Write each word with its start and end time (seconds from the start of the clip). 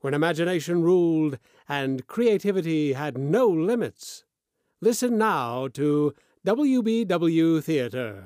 when 0.00 0.14
imagination 0.14 0.82
ruled 0.82 1.38
and 1.68 2.06
creativity 2.06 2.92
had 2.94 3.18
no 3.18 3.46
limits. 3.46 4.24
Listen 4.80 5.18
now 5.18 5.68
to 5.68 6.14
WBW 6.46 7.62
Theater. 7.62 8.24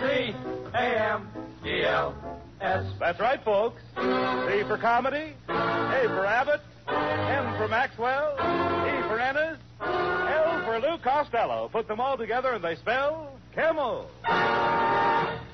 C 0.00 0.34
A 0.74 1.12
M 1.14 1.28
L 1.84 2.14
S. 2.60 2.84
That's 2.98 3.18
right, 3.20 3.42
folks. 3.44 3.82
C 3.96 4.62
for 4.68 4.78
comedy, 4.80 5.34
A 5.48 6.04
for 6.06 6.24
Abbott, 6.24 6.60
M 6.88 7.56
for 7.56 7.68
Maxwell, 7.68 8.36
Lou 10.82 10.98
Costello. 10.98 11.68
Put 11.70 11.86
them 11.86 12.00
all 12.00 12.16
together 12.16 12.52
and 12.52 12.62
they 12.62 12.74
spell 12.76 13.32
Camel. 13.54 14.10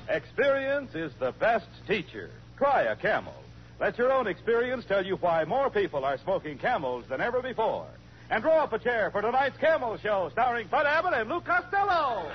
Experience 0.09 0.95
is 0.95 1.11
the 1.19 1.31
best 1.39 1.67
teacher. 1.87 2.31
Try 2.57 2.83
a 2.83 2.95
Camel. 2.95 3.35
Let 3.79 3.97
your 3.97 4.11
own 4.11 4.27
experience 4.27 4.85
tell 4.87 5.05
you 5.05 5.17
why 5.17 5.45
more 5.45 5.69
people 5.69 6.03
are 6.03 6.17
smoking 6.17 6.57
Camels 6.57 7.05
than 7.09 7.21
ever 7.21 7.41
before. 7.41 7.87
And 8.31 8.43
draw 8.43 8.63
up 8.63 8.73
a 8.73 8.79
chair 8.79 9.11
for 9.11 9.21
tonight's 9.21 9.57
Camel 9.57 9.97
Show 9.97 10.29
starring 10.31 10.67
Bud 10.67 10.85
Abbott 10.85 11.13
and 11.13 11.29
Lou 11.29 11.41
Costello. 11.41 12.29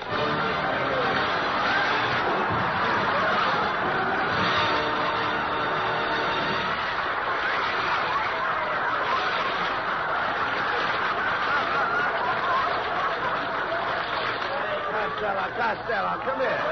Costello, 15.74 16.20
come 16.22 16.40
here. 16.40 16.62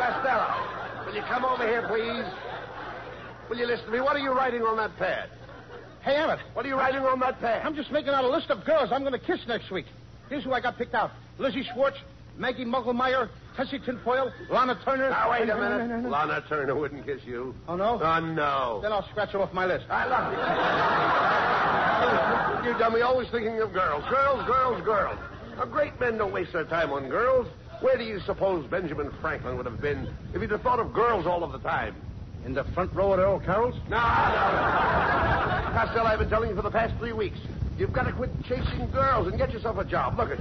Costello, 0.00 1.04
will 1.04 1.14
you 1.14 1.22
come 1.28 1.44
over 1.44 1.66
here, 1.68 1.86
please? 1.86 2.24
Will 3.50 3.58
you 3.58 3.66
listen 3.66 3.84
to 3.86 3.92
me? 3.92 4.00
What 4.00 4.16
are 4.16 4.20
you 4.20 4.32
writing 4.32 4.62
on 4.62 4.76
that 4.78 4.96
pad? 4.96 5.28
Hey, 6.02 6.16
Abbott, 6.16 6.38
What 6.54 6.64
are 6.64 6.68
you 6.68 6.76
writing 6.76 7.02
on 7.02 7.20
that 7.20 7.40
pad? 7.40 7.60
I'm 7.66 7.74
just 7.74 7.90
making 7.92 8.14
out 8.14 8.24
a 8.24 8.28
list 8.28 8.48
of 8.48 8.64
girls 8.64 8.88
I'm 8.90 9.02
going 9.02 9.12
to 9.12 9.18
kiss 9.18 9.40
next 9.46 9.70
week. 9.70 9.84
Here's 10.30 10.44
who 10.44 10.52
I 10.52 10.60
got 10.60 10.78
picked 10.78 10.94
out 10.94 11.10
Lizzie 11.38 11.62
Schwartz, 11.74 11.98
Maggie 12.38 12.64
Mugglemeyer, 12.64 13.28
Tessie 13.54 13.80
Tinfoil, 13.80 14.32
Lana 14.48 14.80
Turner. 14.82 15.10
Now, 15.10 15.30
wait 15.30 15.50
a 15.50 15.54
minute. 15.54 15.86
no, 15.88 15.96
no, 15.96 16.00
no. 16.00 16.08
Lana 16.08 16.42
Turner 16.48 16.74
wouldn't 16.74 17.04
kiss 17.04 17.20
you. 17.26 17.54
Oh, 17.68 17.76
no? 17.76 18.00
Oh, 18.02 18.20
no. 18.20 18.80
Then 18.82 18.92
I'll 18.92 19.06
scratch 19.10 19.34
it 19.34 19.36
off 19.36 19.52
my 19.52 19.66
list. 19.66 19.84
I 19.90 20.06
love 20.06 20.32
you. 22.64 22.72
you 22.72 22.78
dummy, 22.78 23.02
always 23.02 23.28
thinking 23.28 23.60
of 23.60 23.74
girls. 23.74 24.04
Girls, 24.08 24.46
girls, 24.46 24.82
girls. 24.84 25.18
Now, 25.58 25.66
great 25.66 26.00
men 26.00 26.16
don't 26.16 26.32
waste 26.32 26.54
their 26.54 26.64
time 26.64 26.92
on 26.92 27.10
girls. 27.10 27.46
Where 27.80 27.96
do 27.96 28.04
you 28.04 28.20
suppose 28.26 28.66
Benjamin 28.70 29.10
Franklin 29.20 29.56
would 29.56 29.66
have 29.66 29.80
been 29.80 30.08
if 30.34 30.40
he'd 30.40 30.50
have 30.50 30.62
thought 30.62 30.80
of 30.80 30.92
girls 30.92 31.26
all 31.26 31.42
of 31.42 31.52
the 31.52 31.58
time? 31.58 31.94
In 32.44 32.54
the 32.54 32.64
front 32.74 32.92
row 32.94 33.12
at 33.12 33.18
Earl 33.18 33.40
Carroll's? 33.40 33.74
No, 33.88 33.96
no. 33.96 35.70
Costello, 35.72 36.04
I've 36.06 36.18
been 36.18 36.28
telling 36.30 36.50
you 36.50 36.56
for 36.56 36.62
the 36.62 36.70
past 36.70 36.94
three 36.98 37.12
weeks. 37.12 37.38
You've 37.78 37.92
got 37.92 38.02
to 38.04 38.12
quit 38.12 38.30
chasing 38.44 38.90
girls 38.92 39.28
and 39.28 39.38
get 39.38 39.50
yourself 39.52 39.78
a 39.78 39.84
job. 39.84 40.18
Look 40.18 40.30
at 40.30 40.38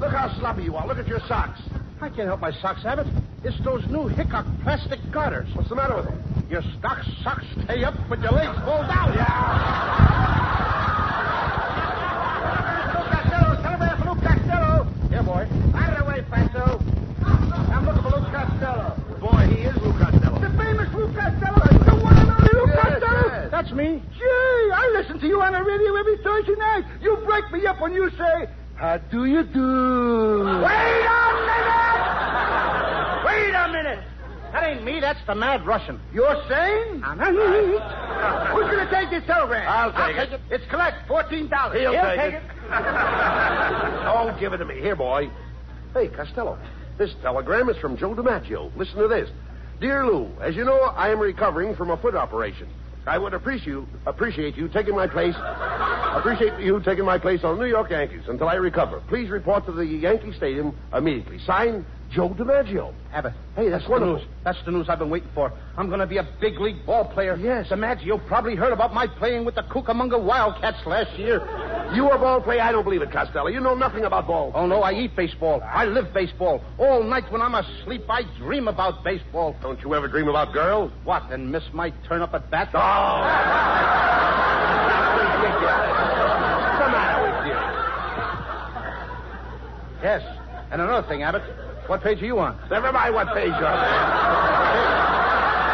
Look 0.00 0.12
how 0.12 0.28
sloppy 0.38 0.64
you 0.64 0.76
are. 0.76 0.86
Look 0.86 0.98
at 0.98 1.08
your 1.08 1.20
socks. 1.26 1.60
I 2.00 2.08
can't 2.08 2.28
help 2.28 2.40
my 2.40 2.52
socks, 2.52 2.84
Abbott. 2.84 3.06
It's 3.42 3.58
those 3.64 3.84
new 3.88 4.06
Hickok 4.08 4.44
plastic 4.62 5.00
garters. 5.10 5.48
What's 5.54 5.68
the 5.70 5.74
matter 5.76 5.96
with 5.96 6.04
them? 6.06 6.46
Your 6.50 6.62
stock 6.78 6.98
socks 7.24 7.44
stay 7.64 7.82
up, 7.84 7.94
but 8.08 8.20
your 8.20 8.32
legs 8.32 8.54
fall 8.64 8.82
down. 8.82 9.10
Lou 12.92 13.02
Costello, 13.10 13.62
telegraph 13.62 13.98
for 13.98 14.04
Lou 14.14 14.20
Costello. 14.20 14.84
Here, 15.08 15.22
boy. 15.22 15.48
Out 15.74 15.92
of 15.92 15.98
the 15.98 16.04
way, 16.10 16.20
Fatso. 16.30 16.82
I'm 17.72 17.86
looking 17.86 18.02
for 18.02 18.10
Lou 18.18 18.24
Costello. 18.30 18.94
Boy, 19.20 19.46
he 19.54 19.62
is 19.64 19.76
Lou 19.82 19.92
Costello. 19.98 20.38
The 20.38 20.50
famous 20.58 20.92
Lou 20.94 21.08
Costello. 21.14 21.64
The 21.84 21.94
one 22.04 22.16
and 22.18 22.30
only 22.30 22.50
Lou 22.52 22.66
Yes, 22.68 22.78
Costello. 23.00 23.26
yes. 23.32 23.45
That's 23.56 23.72
me. 23.72 24.02
Gee, 24.12 24.70
I 24.74 24.92
listen 24.92 25.18
to 25.18 25.26
you 25.26 25.40
on 25.40 25.54
the 25.54 25.64
radio 25.64 25.96
every 25.96 26.18
Thursday 26.18 26.56
night. 26.56 26.84
You 27.00 27.16
break 27.24 27.50
me 27.50 27.64
up 27.64 27.80
when 27.80 27.94
you 27.94 28.10
say, 28.10 28.50
How 28.74 28.98
do 28.98 29.24
you 29.24 29.44
do? 29.44 30.44
Wait 30.60 31.06
a 31.08 31.32
minute! 31.48 31.96
Wait 33.24 33.54
a 33.54 33.68
minute! 33.72 34.04
That 34.52 34.62
ain't 34.62 34.84
me, 34.84 35.00
that's 35.00 35.20
the 35.26 35.34
mad 35.34 35.64
Russian. 35.64 35.98
You're 36.12 36.36
saying? 36.50 37.02
I'm 37.02 37.16
not 37.16 37.32
Who's 38.52 38.66
going 38.70 38.86
to 38.86 38.92
take 38.92 39.08
this 39.08 39.24
telegram? 39.24 39.66
I'll 39.66 40.06
take 40.06 40.18
it. 40.18 40.38
It's 40.50 40.66
collect, 40.68 41.08
$14. 41.08 41.48
He'll 41.80 41.92
take 41.92 42.20
take 42.20 42.34
it. 42.34 42.42
oh, 42.70 44.36
give 44.38 44.52
it 44.52 44.58
to 44.58 44.66
me. 44.66 44.82
Here, 44.82 44.96
boy. 44.96 45.30
Hey, 45.94 46.08
Costello. 46.08 46.58
This 46.98 47.14
telegram 47.22 47.70
is 47.70 47.78
from 47.78 47.96
Joe 47.96 48.14
DiMaggio. 48.14 48.76
Listen 48.76 48.98
to 48.98 49.08
this. 49.08 49.30
Dear 49.80 50.04
Lou, 50.04 50.28
as 50.42 50.54
you 50.54 50.66
know, 50.66 50.78
I 50.78 51.08
am 51.08 51.20
recovering 51.20 51.74
from 51.74 51.90
a 51.90 51.96
foot 51.96 52.14
operation. 52.14 52.68
I 53.06 53.18
would 53.18 53.34
appreciate 53.34 53.68
you, 53.68 53.86
appreciate 54.04 54.56
you 54.56 54.68
taking 54.68 54.94
my 54.94 55.06
place. 55.06 55.34
Appreciate 56.16 56.58
you 56.58 56.80
taking 56.80 57.04
my 57.04 57.18
place 57.18 57.44
on 57.44 57.56
the 57.56 57.62
New 57.62 57.68
York 57.68 57.90
Yankees 57.90 58.22
until 58.26 58.48
I 58.48 58.54
recover. 58.54 59.02
Please 59.08 59.30
report 59.30 59.66
to 59.66 59.72
the 59.72 59.84
Yankee 59.84 60.32
Stadium 60.32 60.76
immediately. 60.92 61.38
Signed, 61.46 61.84
Joe 62.10 62.30
DiMaggio. 62.30 62.94
Abbott. 63.12 63.34
Hey, 63.56 63.68
that's 63.68 63.84
the 63.84 63.90
wonderful. 63.90 64.16
news. 64.16 64.26
That's 64.44 64.58
the 64.64 64.70
news 64.70 64.88
I've 64.88 64.98
been 64.98 65.10
waiting 65.10 65.28
for. 65.34 65.52
I'm 65.76 65.88
going 65.88 66.00
to 66.00 66.06
be 66.06 66.18
a 66.18 66.28
big 66.40 66.58
league 66.60 66.84
ball 66.86 67.04
player. 67.04 67.36
Yes. 67.36 67.68
DiMaggio 67.68 68.26
probably 68.26 68.54
heard 68.54 68.72
about 68.72 68.94
my 68.94 69.06
playing 69.06 69.44
with 69.44 69.54
the 69.54 69.62
Cucamonga 69.62 70.22
Wildcats 70.22 70.86
last 70.86 71.18
year. 71.18 71.40
You 71.94 72.08
a 72.10 72.18
ball 72.18 72.40
player? 72.40 72.62
I 72.62 72.72
don't 72.72 72.84
believe 72.84 73.02
it, 73.02 73.10
Costello. 73.12 73.48
You 73.48 73.60
know 73.60 73.74
nothing 73.74 74.04
about 74.04 74.26
ball. 74.26 74.52
Oh, 74.54 74.66
no, 74.66 74.82
I 74.82 74.92
eat 74.92 75.16
baseball. 75.16 75.62
I 75.62 75.84
live 75.86 76.12
baseball. 76.14 76.62
All 76.78 77.02
night 77.02 77.30
when 77.30 77.42
I'm 77.42 77.54
asleep, 77.54 78.02
I 78.08 78.22
dream 78.38 78.68
about 78.68 79.02
baseball. 79.04 79.56
Don't 79.60 79.80
you 79.82 79.94
ever 79.94 80.08
dream 80.08 80.28
about 80.28 80.52
girls? 80.52 80.92
What, 81.04 81.30
and 81.30 81.50
miss 81.50 81.64
might 81.72 81.94
turn 82.04 82.22
up 82.22 82.34
at 82.34 82.50
bat? 82.50 82.70
Oh! 82.74 83.22
What's 85.46 86.78
the 86.78 86.88
matter 86.90 87.22
with 87.22 87.46
you? 87.46 87.58
Yes. 90.02 90.22
And 90.70 90.80
another 90.82 91.06
thing, 91.08 91.22
Abbott. 91.22 91.42
What 91.86 92.02
page 92.02 92.20
are 92.22 92.26
you 92.26 92.38
on? 92.38 92.58
Never 92.70 92.92
mind 92.92 93.14
what 93.14 93.28
page 93.28 93.46
you're 93.46 93.66
on. 93.66 93.78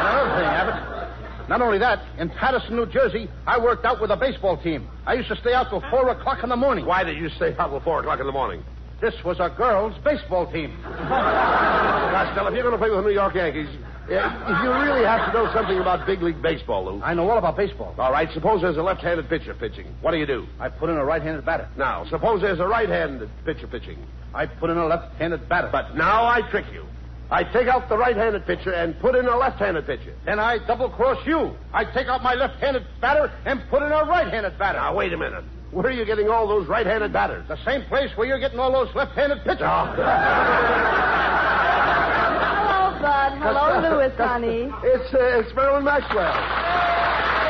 Another 0.00 0.30
thing, 0.36 0.46
Abbott. 0.46 1.48
Not 1.48 1.60
only 1.62 1.78
that, 1.78 2.04
in 2.18 2.30
Paterson, 2.30 2.76
New 2.76 2.86
Jersey, 2.86 3.28
I 3.46 3.58
worked 3.58 3.84
out 3.84 4.00
with 4.00 4.10
a 4.10 4.16
baseball 4.16 4.56
team. 4.56 4.88
I 5.06 5.14
used 5.14 5.28
to 5.28 5.36
stay 5.36 5.54
out 5.54 5.70
till 5.70 5.80
4 5.90 6.10
o'clock 6.10 6.42
in 6.42 6.48
the 6.48 6.56
morning. 6.56 6.86
Why 6.86 7.02
did 7.04 7.16
you 7.16 7.28
stay 7.30 7.54
out 7.58 7.70
till 7.70 7.80
4 7.80 8.00
o'clock 8.00 8.20
in 8.20 8.26
the 8.26 8.32
morning? 8.32 8.62
This 9.00 9.14
was 9.24 9.40
a 9.40 9.48
girls' 9.50 9.94
baseball 10.04 10.50
team. 10.52 10.78
Costello, 10.82 12.48
if 12.48 12.54
you're 12.54 12.62
going 12.62 12.72
to 12.72 12.78
play 12.78 12.90
with 12.90 13.00
the 13.00 13.08
New 13.08 13.14
York 13.14 13.34
Yankees, 13.34 13.68
yeah, 14.12 14.62
you 14.62 14.70
really 14.70 15.04
have 15.04 15.32
to 15.32 15.32
know 15.32 15.50
something 15.54 15.78
about 15.78 16.06
big 16.06 16.22
league 16.22 16.42
baseball, 16.42 16.84
Lou. 16.84 17.02
I 17.02 17.14
know 17.14 17.28
all 17.30 17.38
about 17.38 17.56
baseball. 17.56 17.94
All 17.98 18.12
right, 18.12 18.28
suppose 18.32 18.60
there's 18.60 18.76
a 18.76 18.82
left-handed 18.82 19.28
pitcher 19.28 19.54
pitching. 19.54 19.86
What 20.02 20.10
do 20.10 20.18
you 20.18 20.26
do? 20.26 20.46
I 20.60 20.68
put 20.68 20.90
in 20.90 20.96
a 20.96 21.04
right-handed 21.04 21.44
batter. 21.46 21.68
Now, 21.76 22.04
suppose 22.10 22.42
there's 22.42 22.60
a 22.60 22.66
right-handed 22.66 23.31
pitcher 23.44 23.66
pitching. 23.66 24.04
I 24.34 24.46
put 24.46 24.70
in 24.70 24.76
a 24.76 24.87
left-handed 24.87 25.48
batter. 25.48 25.70
But 25.72 25.96
now 25.96 26.26
I 26.26 26.42
trick 26.50 26.66
you. 26.72 26.84
I 27.31 27.44
take 27.44 27.66
out 27.66 27.88
the 27.88 27.96
right-handed 27.96 28.44
pitcher 28.44 28.75
and 28.75 28.98
put 29.00 29.14
in 29.14 29.26
a 29.26 29.37
left-handed 29.37 29.87
pitcher. 29.87 30.14
then 30.26 30.38
I 30.38 30.58
double-cross 30.66 31.26
you. 31.26 31.56
I 31.72 31.87
take 31.87 32.06
out 32.06 32.22
my 32.22 32.34
left-handed 32.34 32.84
batter 33.00 33.32
and 33.46 33.62
put 33.70 33.82
in 33.82 33.90
a 33.90 34.04
right-handed 34.04 34.58
batter. 34.58 34.78
Now, 34.78 34.94
wait 34.94 35.14
a 35.14 35.16
minute. 35.16 35.44
Where 35.70 35.87
are 35.87 35.90
you 35.90 36.04
getting 36.04 36.28
all 36.28 36.46
those 36.46 36.69
right-handed 36.69 37.14
batters? 37.14 37.48
The 37.48 37.56
same 37.64 37.87
place 37.87 38.10
where 38.16 38.26
you're 38.26 38.40
getting 38.40 38.58
all 38.58 38.70
those 38.70 38.94
left-handed 38.94 39.38
pitchers. 39.38 39.60
Hello, 39.60 39.94
oh. 39.96 41.48
Bud. 43.02 43.32
Hello, 43.38 43.81
Louis, 43.99 44.12
honey. 44.16 44.70
It's, 44.84 45.12
uh, 45.12 45.40
it's 45.40 45.52
Marilyn 45.56 45.84
Maxwell. 45.84 47.43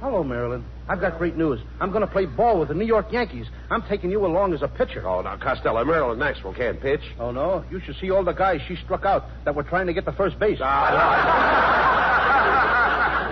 Hello, 0.00 0.22
Marilyn. 0.22 0.64
I've 0.88 1.00
got 1.00 1.18
great 1.18 1.36
news. 1.36 1.58
I'm 1.80 1.90
going 1.90 2.02
to 2.02 2.06
play 2.06 2.26
ball 2.26 2.60
with 2.60 2.68
the 2.68 2.74
New 2.74 2.84
York 2.84 3.06
Yankees. 3.12 3.46
I'm 3.70 3.82
taking 3.88 4.10
you 4.10 4.24
along 4.24 4.52
as 4.54 4.62
a 4.62 4.68
pitcher. 4.68 5.06
Oh, 5.06 5.20
now, 5.22 5.36
Costello, 5.36 5.84
Marilyn 5.84 6.18
Maxwell 6.18 6.54
can't 6.54 6.80
pitch. 6.80 7.00
Oh, 7.18 7.30
no? 7.30 7.64
You 7.70 7.80
should 7.80 7.96
see 7.96 8.10
all 8.10 8.22
the 8.22 8.32
guys 8.32 8.60
she 8.68 8.76
struck 8.76 9.04
out 9.04 9.24
that 9.44 9.54
were 9.54 9.62
trying 9.64 9.86
to 9.86 9.94
get 9.94 10.04
to 10.04 10.12
first 10.12 10.38
base. 10.38 10.58
Ah, 10.62 12.62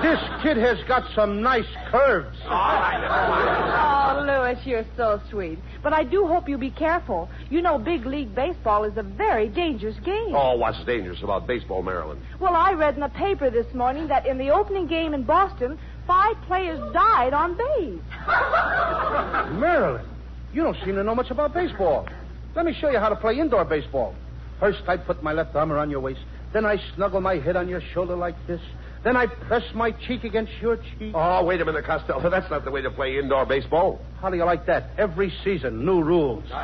This 0.05 0.21
kid 0.43 0.59
has 0.59 0.77
got 0.87 1.11
some 1.15 1.41
nice 1.41 1.65
curves. 1.91 2.37
All 2.45 2.51
right. 2.51 4.19
Oh, 4.19 4.23
Louis, 4.23 4.61
you're 4.67 4.85
so 4.99 5.19
sweet. 5.31 5.59
But 5.83 5.95
I 5.95 6.05
do 6.05 6.27
hope 6.27 6.47
you 6.47 6.59
be 6.59 6.71
careful. 6.71 7.31
You 7.49 7.63
know, 7.63 7.79
big 7.79 8.05
league 8.05 8.35
baseball 8.35 8.85
is 8.85 8.99
a 8.99 9.03
very 9.03 9.49
dangerous 9.49 9.97
game. 10.05 10.35
Oh, 10.35 10.57
what's 10.57 10.85
dangerous 10.85 11.23
about 11.23 11.47
baseball, 11.47 11.83
Marilyn? 11.83 12.21
Well, 12.39 12.55
I 12.55 12.73
read 12.73 12.97
in 12.97 13.01
the 13.01 13.09
paper 13.09 13.49
this 13.49 13.73
morning 13.73 14.07
that 14.09 14.27
in 14.27 14.37
the 14.37 14.51
opening 14.51 14.87
game 14.87 15.15
in 15.15 15.23
Boston, 15.23 15.79
five 16.07 16.37
players 16.47 16.79
died 16.93 17.33
on 17.33 17.57
base. 17.57 17.99
Marilyn, 19.59 20.05
you 20.53 20.63
don't 20.65 20.77
seem 20.85 20.97
to 20.97 21.03
know 21.03 21.15
much 21.15 21.31
about 21.31 21.55
baseball. 21.55 22.07
Let 22.55 22.67
me 22.67 22.77
show 22.79 22.91
you 22.91 22.99
how 22.99 23.09
to 23.09 23.17
play 23.17 23.39
indoor 23.39 23.65
baseball. 23.65 24.15
First, 24.61 24.83
I 24.87 24.99
put 24.99 25.23
my 25.23 25.33
left 25.33 25.57
arm 25.57 25.73
around 25.73 25.89
your 25.89 26.01
waist. 26.01 26.21
Then 26.53 26.67
I 26.67 26.77
snuggle 26.95 27.23
my 27.23 27.37
head 27.37 27.57
on 27.57 27.71
your 27.71 27.81
shoulder 27.95 28.17
like 28.17 28.37
this. 28.47 28.61
Then 29.05 29.17
I 29.19 29.27
press 29.27 29.63
my 29.75 29.91
cheek 29.91 30.25
against 30.25 30.53
your 30.63 30.77
cheek. 30.79 31.13
Oh, 31.15 31.45
wait 31.45 31.61
a 31.61 31.65
minute, 31.65 31.85
Costello. 31.85 32.29
That's 32.31 32.51
not 32.51 32.65
the 32.65 32.71
way 32.71 32.81
to 32.83 32.91
play 32.91 33.19
indoor 33.19 33.45
baseball. 33.45 34.01
How 34.21 34.31
do 34.31 34.37
you 34.37 34.45
like 34.45 34.65
that? 34.67 34.91
Every 34.99 35.33
season, 35.45 35.85
new 35.85 36.03
rules. 36.03 36.45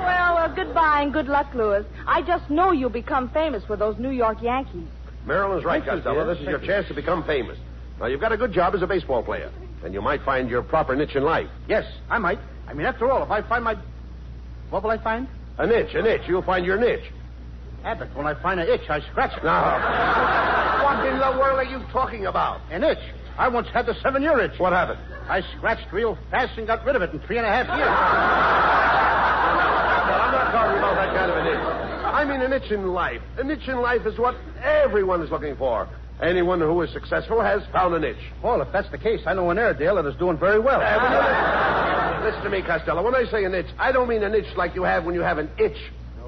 Well, 0.00 0.36
uh, 0.38 0.48
goodbye 0.54 1.02
and 1.02 1.12
good 1.12 1.26
luck, 1.28 1.52
Louis. 1.54 1.84
I 2.06 2.22
just 2.22 2.48
know 2.50 2.72
you'll 2.72 2.88
become 2.90 3.28
famous 3.30 3.62
with 3.68 3.78
those 3.78 3.96
New 3.98 4.10
York 4.10 4.42
Yankees. 4.42 4.86
Marilyn's 5.26 5.64
right, 5.64 5.82
Thank 5.84 5.98
you, 5.98 6.02
Costello. 6.02 6.24
dear. 6.24 6.34
This 6.34 6.38
is 6.40 6.44
Thank 6.46 6.50
your 6.50 6.60
you. 6.62 6.66
chance 6.66 6.88
to 6.88 6.94
become 6.94 7.24
famous. 7.24 7.58
Now, 8.00 8.06
you've 8.06 8.20
got 8.20 8.32
a 8.32 8.36
good 8.36 8.52
job 8.52 8.74
as 8.74 8.82
a 8.82 8.86
baseball 8.86 9.22
player, 9.22 9.50
and 9.84 9.92
you 9.94 10.00
might 10.00 10.22
find 10.22 10.48
your 10.48 10.62
proper 10.62 10.96
niche 10.96 11.14
in 11.16 11.22
life. 11.22 11.48
Yes, 11.68 11.84
I 12.08 12.18
might. 12.18 12.38
I 12.66 12.72
mean, 12.74 12.86
after 12.86 13.10
all, 13.10 13.22
if 13.22 13.30
I 13.30 13.42
find 13.46 13.62
my. 13.64 13.76
What 14.70 14.82
will 14.82 14.90
I 14.90 14.98
find? 15.02 15.28
A 15.58 15.66
niche, 15.66 15.94
a 15.94 16.02
niche. 16.02 16.22
You'll 16.26 16.42
find 16.42 16.64
your 16.64 16.78
niche. 16.78 17.04
Abbott, 17.84 18.14
when 18.14 18.26
I 18.26 18.34
find 18.42 18.60
an 18.60 18.68
itch, 18.68 18.88
I 18.88 19.00
scratch 19.10 19.36
it. 19.36 19.44
Now, 19.44 20.84
what 20.84 21.06
in 21.06 21.18
the 21.18 21.38
world 21.38 21.58
are 21.58 21.64
you 21.64 21.82
talking 21.92 22.26
about? 22.26 22.60
An 22.70 22.84
itch. 22.84 22.98
I 23.38 23.48
once 23.48 23.68
had 23.68 23.86
the 23.86 23.94
seven 24.02 24.22
year 24.22 24.38
itch. 24.40 24.58
What 24.58 24.72
happened? 24.72 25.00
I 25.28 25.40
scratched 25.56 25.90
real 25.92 26.18
fast 26.30 26.58
and 26.58 26.66
got 26.66 26.84
rid 26.84 26.94
of 26.96 27.02
it 27.02 27.12
in 27.12 27.20
three 27.20 27.38
and 27.38 27.46
a 27.46 27.48
half 27.48 27.66
years. 27.68 27.88
Well, 30.10 30.20
I'm 30.20 30.32
not 30.32 30.52
talking 30.52 30.78
about 30.78 30.94
that 30.96 31.14
kind 31.16 31.30
of 31.30 31.36
an 31.38 31.46
itch. 31.46 31.60
I 32.04 32.24
mean 32.24 32.40
an 32.42 32.52
itch 32.52 32.70
in 32.70 32.88
life. 32.88 33.22
A 33.38 33.48
itch 33.50 33.66
in 33.68 33.80
life 33.80 34.04
is 34.04 34.18
what 34.18 34.34
everyone 34.62 35.22
is 35.22 35.30
looking 35.30 35.56
for. 35.56 35.88
Anyone 36.20 36.60
who 36.60 36.82
is 36.82 36.92
successful 36.92 37.40
has 37.40 37.62
found 37.72 37.94
a 37.94 38.06
itch. 38.10 38.18
Well, 38.42 38.60
if 38.60 38.70
that's 38.72 38.90
the 38.90 38.98
case, 38.98 39.20
I 39.24 39.32
know 39.32 39.48
an 39.50 39.58
Airedale 39.58 39.94
that 39.96 40.06
is 40.06 40.16
doing 40.16 40.36
very 40.36 40.58
well. 40.58 40.82
Uh, 40.82 42.20
listen, 42.24 42.42
to 42.42 42.50
me, 42.50 42.60
Costello. 42.60 43.02
When 43.02 43.14
I 43.14 43.24
say 43.30 43.44
a 43.44 43.50
itch, 43.50 43.68
I 43.78 43.90
don't 43.92 44.06
mean 44.08 44.22
a 44.22 44.30
itch 44.30 44.54
like 44.54 44.74
you 44.74 44.82
have 44.82 45.04
when 45.04 45.14
you 45.14 45.22
have 45.22 45.38
an 45.38 45.48
itch. 45.58 45.78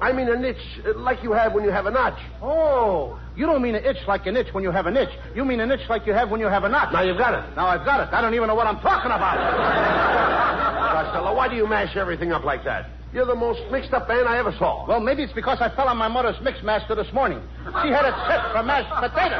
I 0.03 0.11
mean 0.11 0.27
a 0.27 0.35
niche 0.35 0.57
uh, 0.85 0.99
like 0.99 1.23
you 1.23 1.31
have 1.31 1.53
when 1.53 1.63
you 1.63 1.71
have 1.71 1.85
a 1.85 1.91
notch. 1.91 2.19
Oh, 2.41 3.17
you 3.37 3.45
don't 3.45 3.61
mean 3.61 3.75
an 3.75 3.85
itch 3.85 4.05
like 4.05 4.25
an 4.25 4.35
itch 4.35 4.53
when 4.53 4.61
you 4.61 4.69
have 4.69 4.85
an 4.85 4.97
itch. 4.97 5.07
You 5.33 5.45
mean 5.45 5.61
an 5.61 5.71
itch 5.71 5.87
like 5.87 6.05
you 6.05 6.11
have 6.11 6.29
when 6.29 6.41
you 6.41 6.47
have 6.47 6.65
a 6.65 6.69
knot. 6.69 6.91
Now 6.91 7.03
you've 7.03 7.17
got 7.17 7.33
it. 7.33 7.55
Now 7.55 7.67
I've 7.67 7.85
got 7.85 8.01
it. 8.05 8.13
I 8.13 8.19
don't 8.19 8.33
even 8.33 8.49
know 8.49 8.55
what 8.55 8.67
I'm 8.67 8.81
talking 8.81 9.11
about. 9.11 9.39
Costello, 11.05 11.33
why 11.33 11.47
do 11.47 11.55
you 11.55 11.65
mash 11.65 11.95
everything 11.95 12.33
up 12.33 12.43
like 12.43 12.65
that? 12.65 12.89
You're 13.13 13.25
the 13.25 13.33
most 13.35 13.61
mixed 13.71 13.93
up 13.93 14.09
man 14.09 14.27
I 14.27 14.39
ever 14.39 14.51
saw. 14.59 14.85
Well, 14.85 14.99
maybe 14.99 15.23
it's 15.23 15.31
because 15.31 15.59
I 15.61 15.73
fell 15.73 15.87
on 15.87 15.95
my 15.95 16.09
mother's 16.09 16.35
mix 16.41 16.61
master 16.63 16.95
this 16.95 17.13
morning. 17.13 17.41
She 17.63 17.89
had 17.95 18.03
it 18.03 18.15
set 18.27 18.51
for 18.51 18.63
mashed 18.63 18.91
potatoes. 18.91 19.39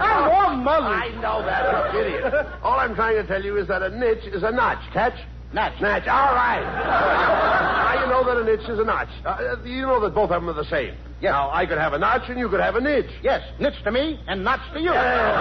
I'm 0.00 0.30
all 0.32 0.56
mully. 0.64 0.96
I 0.96 1.08
know 1.20 1.44
that, 1.44 1.94
idiot. 1.94 2.32
all 2.62 2.80
I'm 2.80 2.94
trying 2.94 3.16
to 3.16 3.26
tell 3.26 3.44
you 3.44 3.58
is 3.58 3.68
that 3.68 3.82
a 3.82 3.90
niche 3.90 4.24
is 4.32 4.42
a 4.44 4.50
notch. 4.50 4.80
Catch? 4.94 5.18
Natch. 5.52 5.80
Notch. 5.80 6.06
All 6.08 6.34
right. 6.34 6.62
now 6.62 8.00
you 8.02 8.08
know 8.10 8.24
that 8.24 8.36
a 8.36 8.44
niche 8.44 8.68
is 8.68 8.78
a 8.78 8.84
notch. 8.84 9.08
Uh, 9.24 9.56
you 9.64 9.82
know 9.82 10.00
that 10.00 10.14
both 10.14 10.30
of 10.30 10.42
them 10.42 10.48
are 10.50 10.54
the 10.54 10.64
same. 10.68 10.94
Yes. 11.20 11.32
Now, 11.32 11.50
I 11.50 11.64
could 11.66 11.78
have 11.78 11.92
a 11.94 11.98
notch 11.98 12.28
and 12.28 12.38
you 12.38 12.48
could 12.48 12.60
have 12.60 12.76
a 12.76 12.80
niche. 12.80 13.10
Yes, 13.22 13.42
nitch 13.58 13.82
to 13.84 13.90
me 13.90 14.20
and 14.26 14.44
notch 14.44 14.60
to 14.74 14.80
you. 14.80 14.92
I'm 14.92 15.32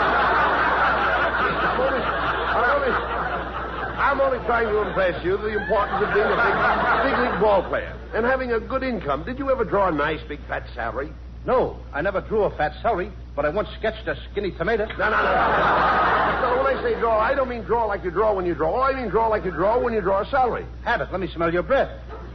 only, 1.81 1.99
I'm 1.99 2.75
only, 2.75 2.91
I'm 3.99 4.21
only 4.21 4.39
trying 4.45 4.67
to 4.67 4.81
impress 4.87 5.21
you 5.25 5.35
the 5.37 5.57
importance 5.59 6.01
of 6.07 6.13
being 6.13 6.25
a 6.25 6.37
big, 6.37 7.11
big 7.11 7.19
league 7.19 7.39
ball 7.41 7.63
player 7.67 7.93
and 8.13 8.25
having 8.25 8.53
a 8.53 8.59
good 8.59 8.83
income. 8.83 9.23
Did 9.25 9.37
you 9.37 9.51
ever 9.51 9.65
draw 9.65 9.89
a 9.89 9.91
nice 9.91 10.21
big 10.29 10.39
fat 10.47 10.63
salary? 10.73 11.11
No, 11.45 11.77
I 11.93 12.01
never 12.01 12.21
drew 12.21 12.43
a 12.43 12.49
fat 12.55 12.71
celery, 12.81 13.11
but 13.35 13.45
I 13.45 13.49
once 13.49 13.67
sketched 13.77 14.07
a 14.07 14.15
skinny 14.31 14.51
tomato. 14.51 14.85
No, 14.85 14.93
no, 14.93 15.09
no. 15.09 15.11
no. 15.11 16.63
When 16.63 16.77
I 16.77 16.79
say 16.83 16.99
draw, 16.99 17.19
I 17.19 17.35
don't 17.35 17.49
mean 17.49 17.63
draw 17.63 17.85
like 17.85 18.03
you 18.03 18.11
draw 18.11 18.33
when 18.33 18.45
you 18.45 18.55
draw. 18.55 18.81
I 18.81 18.93
mean 18.93 19.09
draw 19.09 19.27
like 19.27 19.45
you 19.45 19.51
draw 19.51 19.79
when 19.79 19.93
you 19.93 20.01
draw 20.01 20.21
a 20.21 20.25
salary. 20.29 20.65
Have 20.83 21.01
it. 21.01 21.09
Let 21.11 21.19
me 21.19 21.27
smell 21.33 21.51
your 21.51 21.63
breath. 21.63 21.89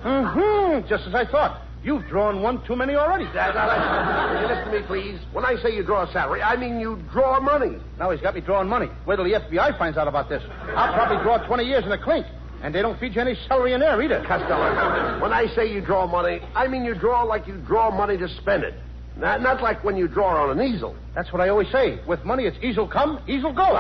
Mm-hmm. 0.05 0.89
Just 0.89 1.07
as 1.07 1.15
I 1.15 1.25
thought. 1.25 1.63
You've 1.83 2.07
drawn 2.09 2.43
one 2.43 2.63
too 2.67 2.77
many 2.77 2.95
already. 2.95 3.25
Now, 3.25 3.53
now, 3.53 3.65
listen, 3.73 4.43
you 4.43 4.49
listen 4.49 4.73
to 4.73 4.81
me, 4.81 4.87
please? 4.87 5.19
When 5.33 5.47
I 5.47 5.57
say 5.63 5.75
you 5.75 5.83
draw 5.83 6.03
a 6.07 6.13
salary, 6.13 6.43
I 6.43 6.55
mean 6.57 6.79
you 6.79 7.03
draw 7.11 7.41
money. 7.41 7.79
Now 7.99 8.11
he's 8.11 8.21
got 8.21 8.35
me 8.35 8.43
drawing 8.43 8.69
money. 8.69 8.89
Wait 9.07 9.17
till 9.17 9.25
the 9.25 9.33
FBI 9.33 9.79
finds 9.79 9.97
out 9.97 10.07
about 10.07 10.29
this. 10.29 10.43
I'll 10.77 10.93
probably 10.93 11.23
draw 11.23 11.39
20 11.47 11.65
years 11.65 11.85
in 11.85 11.93
a 11.93 11.99
clink. 11.99 12.27
And 12.63 12.75
they 12.75 12.83
don't 12.83 13.01
feed 13.01 13.15
you 13.15 13.23
any 13.23 13.35
celery 13.49 13.73
in 13.73 13.81
there 13.81 14.03
either. 14.03 14.23
Costello, 14.27 15.19
when 15.23 15.33
I 15.33 15.47
say 15.55 15.73
you 15.73 15.81
draw 15.81 16.07
money, 16.07 16.41
I 16.55 16.69
mean 16.69 16.85
you 16.85 16.95
draw 16.95 17.23
like 17.23 17.47
you 17.47 17.57
draw 17.57 17.91
money 17.91 18.19
to 18.19 18.29
spend 18.29 18.65
it. 18.65 18.75
Not, 19.21 19.43
not 19.43 19.63
like 19.63 19.85
when 19.85 19.97
you 19.97 20.09
draw 20.09 20.49
on 20.49 20.59
an 20.59 20.67
easel. 20.67 20.97
That's 21.15 21.31
what 21.33 21.43
I 21.43 21.51
always 21.51 21.71
say. 21.71 22.01
With 22.07 22.25
money, 22.25 22.45
it's 22.45 22.57
easel 22.63 22.89
come, 22.89 23.21
easel 23.29 23.53
go. 23.53 23.77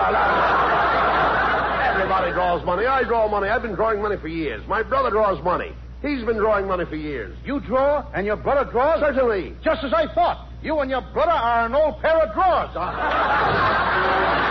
Everybody 1.82 2.32
draws 2.32 2.64
money. 2.66 2.84
I 2.87 3.02
draw 3.04 3.26
money. 3.26 3.48
I've 3.48 3.62
been 3.62 3.75
drawing 3.75 4.02
money 4.02 4.16
for 4.19 4.28
years. 4.28 4.62
My 4.69 4.82
brother 4.82 5.08
draws 5.10 5.42
money. 5.42 5.72
He's 6.02 6.22
been 6.25 6.37
drawing 6.37 6.66
money 6.66 6.84
for 6.84 6.96
years. 6.96 7.37
You 7.44 7.60
draw, 7.60 8.06
and 8.14 8.26
your 8.26 8.37
brother 8.37 8.70
draws? 8.70 9.00
Certainly. 9.00 9.54
Just 9.62 9.82
as 9.82 9.92
I 9.94 10.12
thought. 10.14 10.46
You 10.62 10.78
and 10.81 10.90
your 10.90 11.02
brother 11.12 11.32
are 11.32 11.66
an 11.66 11.75
old 11.75 12.00
pair 12.00 12.19
of 12.19 12.34
drawers. 12.34 12.70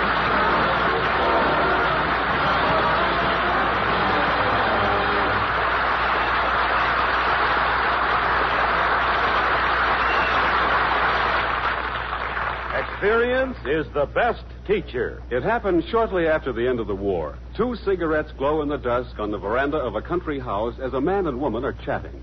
Experience 12.99 13.55
is 13.65 13.85
the 13.93 14.07
best 14.07 14.43
teacher. 14.67 15.23
It 15.31 15.41
happened 15.41 15.85
shortly 15.89 16.27
after 16.27 16.51
the 16.51 16.67
end 16.67 16.81
of 16.81 16.87
the 16.87 16.95
war. 16.95 17.37
Two 17.55 17.77
cigarettes 17.85 18.33
glow 18.37 18.61
in 18.61 18.67
the 18.67 18.77
dusk 18.77 19.17
on 19.19 19.31
the 19.31 19.37
veranda 19.37 19.77
of 19.77 19.95
a 19.95 20.01
country 20.01 20.37
house 20.37 20.75
as 20.81 20.91
a 20.91 20.99
man 20.99 21.25
and 21.25 21.39
woman 21.39 21.63
are 21.63 21.77
chatting. 21.85 22.21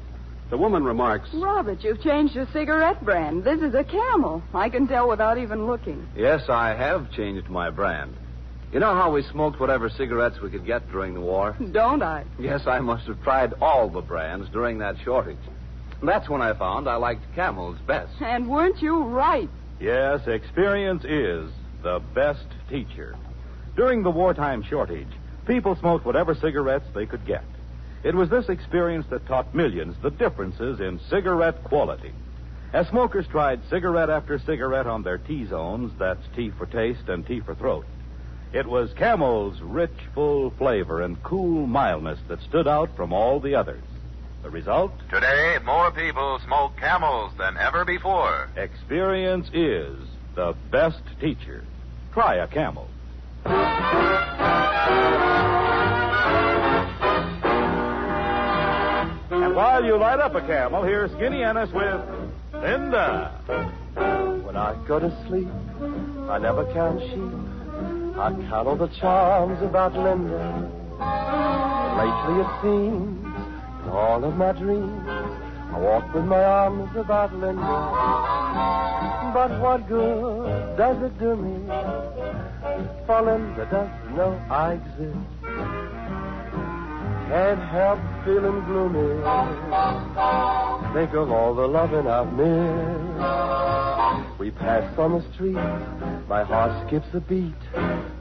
The 0.50 0.58
woman 0.58 0.84
remarks, 0.84 1.30
Robert, 1.32 1.82
you've 1.82 2.02
changed 2.02 2.34
your 2.34 2.46
cigarette 2.52 3.02
brand. 3.02 3.42
This 3.42 3.62
is 3.62 3.74
a 3.74 3.84
camel. 3.84 4.42
I 4.52 4.68
can 4.68 4.86
tell 4.86 5.08
without 5.08 5.38
even 5.38 5.66
looking. 5.66 6.06
Yes, 6.14 6.42
I 6.50 6.74
have 6.74 7.10
changed 7.10 7.48
my 7.48 7.70
brand. 7.70 8.14
You 8.70 8.78
know 8.78 8.92
how 8.92 9.10
we 9.12 9.22
smoked 9.22 9.58
whatever 9.58 9.88
cigarettes 9.88 10.42
we 10.42 10.50
could 10.50 10.66
get 10.66 10.92
during 10.92 11.14
the 11.14 11.22
war? 11.22 11.56
Don't 11.72 12.02
I? 12.02 12.24
Yes, 12.38 12.66
I 12.66 12.80
must 12.80 13.06
have 13.06 13.22
tried 13.22 13.54
all 13.62 13.88
the 13.88 14.02
brands 14.02 14.50
during 14.50 14.76
that 14.80 14.96
shortage. 15.02 15.38
That's 16.02 16.28
when 16.28 16.42
I 16.42 16.52
found 16.52 16.86
I 16.86 16.96
liked 16.96 17.34
Camel's 17.34 17.78
best. 17.86 18.12
And 18.20 18.46
weren't 18.46 18.82
you 18.82 19.04
right? 19.04 19.48
Yes, 19.80 20.26
experience 20.26 21.04
is 21.04 21.50
the 21.82 22.00
best 22.14 22.46
teacher. 22.70 23.14
During 23.76 24.02
the 24.02 24.10
wartime 24.10 24.62
shortage, 24.62 25.12
people 25.46 25.76
smoked 25.76 26.06
whatever 26.06 26.34
cigarettes 26.34 26.86
they 26.94 27.04
could 27.04 27.26
get. 27.26 27.44
It 28.02 28.14
was 28.14 28.30
this 28.30 28.48
experience 28.48 29.06
that 29.10 29.26
taught 29.26 29.54
millions 29.54 29.94
the 30.02 30.10
differences 30.10 30.80
in 30.80 30.98
cigarette 31.10 31.62
quality. 31.64 32.12
As 32.72 32.88
smokers 32.88 33.26
tried 33.26 33.60
cigarette 33.68 34.10
after 34.10 34.38
cigarette 34.38 34.86
on 34.86 35.02
their 35.02 35.18
T 35.18 35.44
zones, 35.46 35.92
that's 35.98 36.24
T 36.34 36.50
for 36.50 36.66
taste 36.66 37.08
and 37.08 37.26
T 37.26 37.40
for 37.40 37.54
throat, 37.54 37.84
it 38.52 38.66
was 38.66 38.92
Camel's 38.94 39.60
rich, 39.60 39.98
full 40.14 40.50
flavor 40.52 41.02
and 41.02 41.22
cool 41.22 41.66
mildness 41.66 42.18
that 42.28 42.40
stood 42.42 42.66
out 42.66 42.96
from 42.96 43.12
all 43.12 43.40
the 43.40 43.54
others. 43.54 43.82
The 44.46 44.52
result? 44.52 44.92
Today, 45.10 45.58
more 45.64 45.90
people 45.90 46.38
smoke 46.44 46.76
camels 46.76 47.32
than 47.36 47.56
ever 47.56 47.84
before. 47.84 48.48
Experience 48.56 49.48
is 49.52 49.98
the 50.36 50.54
best 50.70 51.02
teacher. 51.20 51.64
Try 52.12 52.36
a 52.36 52.46
camel. 52.46 52.86
And 59.32 59.56
while 59.56 59.84
you 59.84 59.98
light 59.98 60.20
up 60.20 60.36
a 60.36 60.42
camel, 60.42 60.84
here's 60.84 61.10
Skinny 61.10 61.42
Ennis 61.42 61.72
with 61.72 62.00
Linda. 62.52 63.32
When 64.44 64.56
I 64.56 64.76
go 64.86 65.00
to 65.00 65.10
sleep, 65.26 65.48
I 66.30 66.38
never 66.38 66.72
count 66.72 67.00
sheep. 67.00 68.16
I 68.16 68.30
count 68.48 68.68
all 68.68 68.76
the 68.76 68.86
charms 69.00 69.60
about 69.60 69.94
Linda. 69.94 70.70
But 71.00 71.96
lately 71.98 72.42
it 72.42 72.48
seems, 72.62 73.24
in 73.35 73.35
all 73.88 74.24
of 74.24 74.36
my 74.36 74.52
dreams, 74.52 75.08
I 75.72 75.78
walk 75.78 76.12
with 76.14 76.24
my 76.24 76.42
arms 76.42 76.96
about 76.96 77.32
Linda. 77.34 77.62
But 79.34 79.60
what 79.60 79.86
good 79.88 80.76
does 80.76 81.02
it 81.02 81.18
do 81.18 81.34
me? 81.36 81.66
For 83.06 83.22
Linda 83.22 83.66
doesn't 83.70 84.16
know 84.16 84.40
I 84.50 84.72
exist. 84.74 85.16
Can't 87.28 87.60
help 87.60 87.98
feeling 88.24 88.64
gloomy. 88.66 89.20
Think 90.94 91.12
of 91.14 91.30
all 91.32 91.54
the 91.54 91.66
loving 91.66 92.06
I've 92.06 92.32
missed. 92.32 94.38
We 94.38 94.50
pass 94.52 94.96
on 94.98 95.12
the 95.12 95.22
street, 95.34 95.58
my 96.28 96.44
heart 96.44 96.86
skips 96.86 97.08
a 97.14 97.20
beat. 97.20 97.52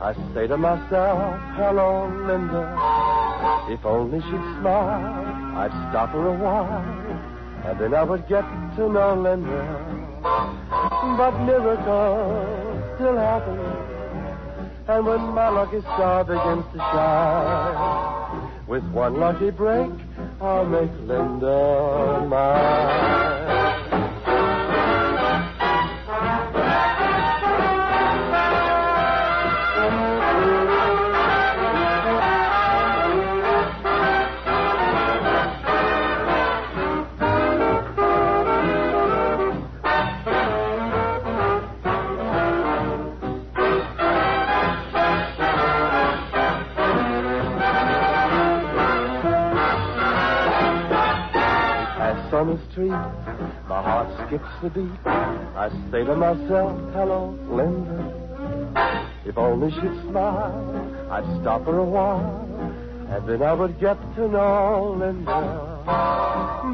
I 0.01 0.13
say 0.33 0.47
to 0.47 0.57
myself, 0.57 1.39
hello, 1.55 2.07
Linda. 2.25 2.73
If 3.69 3.85
only 3.85 4.21
she'd 4.21 4.59
smile, 4.59 5.34
I'd 5.57 5.71
stop 5.89 6.09
her 6.09 6.27
a 6.27 6.33
while, 6.33 6.83
and 7.65 7.79
then 7.79 7.93
I 7.93 8.03
would 8.03 8.27
get 8.27 8.43
to 8.75 8.89
know 8.89 9.15
Linda. 9.15 9.63
But 11.17 11.39
miracles 11.45 12.83
still 12.95 13.17
happen, 13.17 13.59
and 14.89 15.05
when 15.05 15.21
my 15.33 15.47
lucky 15.47 15.79
star 15.81 16.25
begins 16.25 16.65
to 16.73 16.77
shine, 16.77 18.51
with 18.67 18.83
one 18.91 19.17
lucky 19.17 19.51
break, 19.51 19.91
I'll 20.41 20.65
make 20.65 20.91
Linda 21.07 22.25
mine. 22.27 23.54
Skips 54.27 54.49
a 54.63 54.69
beat. 54.69 55.05
I 55.05 55.69
say 55.91 56.03
to 56.03 56.15
myself, 56.15 56.79
hello, 56.93 57.37
Linda. 57.49 58.13
If 59.25 59.37
only 59.37 59.71
she'd 59.71 60.01
smile, 60.09 61.07
I'd 61.09 61.41
stop 61.41 61.65
her 61.65 61.77
a 61.77 61.83
while, 61.83 62.47
and 63.09 63.27
then 63.27 63.41
I 63.41 63.53
would 63.53 63.79
get 63.79 63.97
to 64.15 64.27
know 64.27 64.95
Linda. 64.99 65.83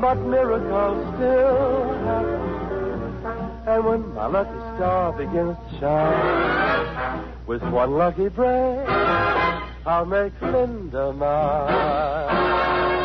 But 0.01 0.15
miracles 0.15 1.15
still 1.15 1.93
happen, 2.05 3.67
and 3.67 3.85
when 3.85 4.13
my 4.13 4.25
lucky 4.27 4.59
star 4.75 5.13
begins 5.13 5.57
to 5.57 5.79
shine, 5.79 7.23
with 7.47 7.61
one 7.63 7.91
lucky 7.91 8.29
break, 8.29 8.87
I'll 9.85 10.05
make 10.05 10.33
Linda 10.41 11.13
mine. 11.13 13.00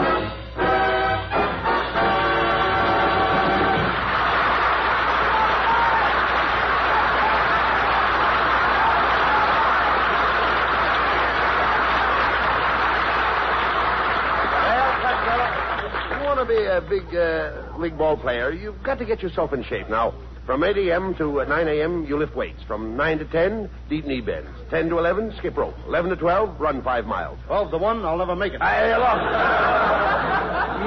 A 16.77 16.81
big 16.83 17.15
uh, 17.15 17.79
league 17.79 17.97
ball 17.97 18.17
player, 18.17 18.53
you've 18.53 18.83
got 18.83 18.99
to 18.99 19.05
get 19.05 19.23
yourself 19.23 19.53
in 19.53 19.65
shape. 19.65 19.89
Now, 19.89 20.15
from 20.45 20.63
8 20.63 20.77
a.m. 20.77 21.15
to 21.17 21.41
uh, 21.41 21.45
9 21.45 21.69
a.m., 21.69 22.05
you 22.07 22.19
lift 22.19 22.37
weights. 22.37 22.63
From 22.67 22.97
9 22.97 23.19
to 23.19 23.25
10, 23.25 23.71
deep 23.89 24.05
knee 24.05 24.21
bends. 24.21 24.49
10 24.71 24.91
to 24.91 24.99
11, 24.99 25.35
skip 25.39 25.57
rope. 25.57 25.75
11 25.87 26.11
to 26.11 26.17
12, 26.17 26.61
run 26.61 26.83
five 26.83 27.07
miles. 27.07 27.39
12 27.47 27.71
to 27.71 27.79
1, 27.79 28.05
I'll 28.05 28.19
never 28.19 28.37
make 28.37 28.53
it. 28.53 28.61
Hey, 28.61 28.95
look. 28.95 29.19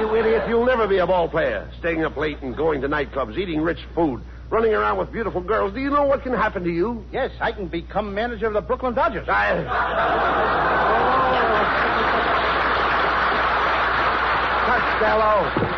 you 0.00 0.16
idiot, 0.16 0.48
you'll 0.48 0.64
never 0.64 0.86
be 0.86 0.98
a 0.98 1.06
ball 1.06 1.28
player. 1.28 1.68
Staying 1.80 2.04
up 2.04 2.16
late 2.16 2.40
and 2.40 2.56
going 2.56 2.80
to 2.82 2.88
nightclubs, 2.88 3.36
eating 3.36 3.60
rich 3.60 3.80
food, 3.94 4.22
running 4.48 4.72
around 4.72 4.98
with 4.98 5.10
beautiful 5.12 5.42
girls. 5.42 5.74
Do 5.74 5.80
you 5.80 5.90
know 5.90 6.04
what 6.04 6.22
can 6.22 6.32
happen 6.32 6.62
to 6.64 6.70
you? 6.70 7.04
Yes, 7.12 7.32
I 7.40 7.52
can 7.52 7.66
become 7.66 8.14
manager 8.14 8.46
of 8.46 8.54
the 8.54 8.60
Brooklyn 8.60 8.94
Dodgers. 8.94 9.26
Costello. 14.70 15.69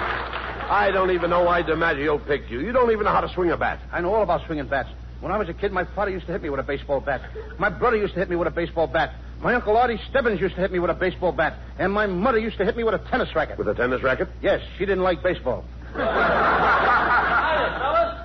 I 0.73 0.91
don't 0.91 1.11
even 1.11 1.29
know 1.29 1.45
why 1.45 1.63
DiMaggio 1.63 2.27
picked 2.27 2.51
you. 2.51 2.61
You 2.61 2.73
don't 2.73 2.91
even 2.93 3.05
know 3.05 3.13
how 3.13 3.21
to 3.21 3.29
swing 3.35 3.51
a 3.51 3.59
bat. 3.59 3.79
I 3.93 4.01
know 4.01 4.15
all 4.15 4.23
about 4.23 4.47
swinging 4.47 4.69
bats. 4.69 4.89
When 5.21 5.31
I 5.31 5.37
was 5.37 5.47
a 5.51 5.53
kid, 5.53 5.71
my 5.71 5.85
father 5.95 6.11
used 6.11 6.25
to 6.27 6.33
hit 6.33 6.43
me 6.43 6.49
with 6.49 6.61
a 6.61 6.63
baseball 6.63 6.99
bat. 6.99 7.21
My 7.59 7.69
brother 7.69 7.99
used 7.99 8.15
to 8.15 8.21
hit 8.21 8.31
me 8.31 8.37
with 8.37 8.49
a 8.49 8.51
baseball 8.51 8.87
bat. 8.87 9.15
My 9.43 9.55
Uncle 9.55 9.77
Artie 9.77 10.01
Stebbins 10.09 10.41
used 10.41 10.55
to 10.55 10.63
hit 10.63 10.73
me 10.73 10.79
with 10.79 10.91
a 10.91 10.95
baseball 10.95 11.31
bat. 11.31 11.59
And 11.79 11.93
my 11.93 12.07
mother 12.07 12.39
used 12.39 12.57
to 12.57 12.65
hit 12.65 12.75
me 12.75 12.85
with 12.85 12.95
a 12.95 13.01
tennis 13.11 13.29
racket. 13.35 13.59
With 13.59 13.69
a 13.69 13.75
tennis 13.75 14.03
racket? 14.03 14.29
Yes, 14.41 14.63
she 14.79 14.87
didn't 14.87 15.05
like 15.05 15.23
baseball. 15.23 15.63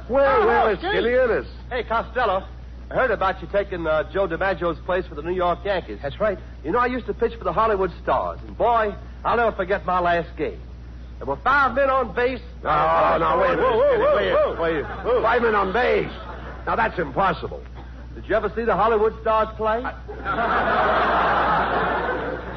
Well, 0.10 0.48
well, 0.48 0.68
it's 0.70 0.82
Skinny 0.82 1.16
Ennis. 1.20 1.48
Hey, 1.70 1.84
Costello. 1.84 2.48
I 2.90 2.94
heard 2.94 3.12
about 3.12 3.42
you 3.42 3.50
taking 3.52 3.86
uh, 3.86 4.10
Joe 4.14 4.26
DiMaggio's 4.26 4.80
place 4.86 5.06
for 5.06 5.16
the 5.16 5.22
New 5.22 5.36
York 5.36 5.60
Yankees. 5.66 6.00
That's 6.02 6.18
right. 6.22 6.40
You 6.64 6.72
know, 6.72 6.80
I 6.80 6.86
used 6.86 7.08
to 7.08 7.14
pitch 7.14 7.34
for 7.38 7.44
the 7.44 7.52
Hollywood 7.52 7.92
Stars, 8.02 8.40
and 8.48 8.58
boy, 8.58 8.96
I'll 9.26 9.36
never 9.36 9.52
forget 9.54 9.86
my 9.86 10.00
last 10.00 10.30
game. 10.38 10.62
There 11.18 11.26
were 11.26 11.38
five 11.38 11.76
men 11.76 11.90
on 11.90 12.14
base. 12.14 12.42
Oh, 12.64 13.18
no, 13.20 13.40
wait 13.40 13.54
a 13.54 13.58
minute. 13.58 13.64
Whoa, 13.64 13.78
whoa, 13.78 14.00
whoa, 14.00 14.16
wait, 14.62 14.84
whoa. 14.84 15.16
wait. 15.16 15.24
Five 15.24 15.42
men 15.42 15.56
on 15.56 15.74
base. 15.74 16.12
Now, 16.66 16.76
that's 16.76 17.00
impossible. 17.00 17.64
Did 18.14 18.28
you 18.28 18.36
ever 18.36 18.52
see 18.56 18.64
the 18.64 18.76
Hollywood 18.76 19.14
Stars 19.22 19.48
play? 19.58 19.78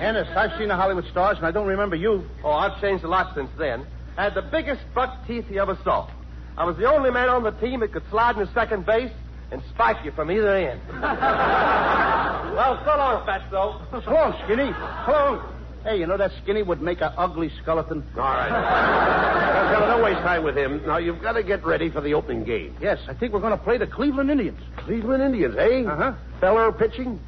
Ennis, 0.00 0.28
I've 0.34 0.58
seen 0.58 0.68
the 0.68 0.76
Hollywood 0.76 1.04
Stars, 1.10 1.36
and 1.36 1.46
I 1.46 1.50
don't 1.50 1.66
remember 1.66 1.96
you. 1.96 2.24
Oh, 2.42 2.52
I've 2.52 2.80
changed 2.80 3.04
a 3.04 3.08
lot 3.08 3.34
since 3.34 3.50
then. 3.58 3.86
I 4.16 4.24
had 4.24 4.34
the 4.34 4.42
biggest 4.42 4.82
buck 4.94 5.26
teeth 5.26 5.44
you 5.50 5.60
ever 5.60 5.78
saw. 5.84 6.10
I 6.56 6.64
was 6.64 6.76
the 6.76 6.86
only 6.86 7.10
man 7.10 7.28
on 7.28 7.42
the 7.42 7.52
team 7.52 7.80
that 7.80 7.92
could 7.92 8.02
slide 8.10 8.36
into 8.36 8.52
second 8.52 8.84
base 8.84 9.12
and 9.50 9.62
spike 9.74 10.04
you 10.04 10.12
from 10.12 10.30
either 10.30 10.56
end. 10.56 10.80
well, 10.90 12.80
so 12.84 12.96
long, 12.96 13.26
Fatso. 13.26 14.04
So 14.04 14.10
long, 14.10 14.34
Skinny. 14.44 14.72
So 15.06 15.12
long. 15.12 15.59
Hey, 15.82 15.98
you 15.98 16.06
know 16.06 16.16
that 16.18 16.32
Skinny 16.42 16.62
would 16.62 16.82
make 16.82 17.00
an 17.00 17.12
ugly 17.16 17.50
skeleton? 17.62 18.04
All 18.16 18.22
right. 18.22 18.48
Costello, 19.70 19.86
don't 19.86 20.04
waste 20.04 20.20
time 20.20 20.44
with 20.44 20.56
him. 20.56 20.82
Now, 20.86 20.98
you've 20.98 21.22
got 21.22 21.32
to 21.32 21.42
get 21.42 21.64
ready 21.64 21.90
for 21.90 22.00
the 22.00 22.14
opening 22.14 22.44
game. 22.44 22.76
Yes, 22.80 22.98
I 23.08 23.14
think 23.14 23.32
we're 23.32 23.40
going 23.40 23.56
to 23.56 23.64
play 23.64 23.78
the 23.78 23.86
Cleveland 23.86 24.30
Indians. 24.30 24.58
Cleveland 24.78 25.22
Indians, 25.22 25.56
eh? 25.56 25.84
Uh-huh. 25.84 26.12
Feller 26.40 26.72
pitching? 26.72 27.18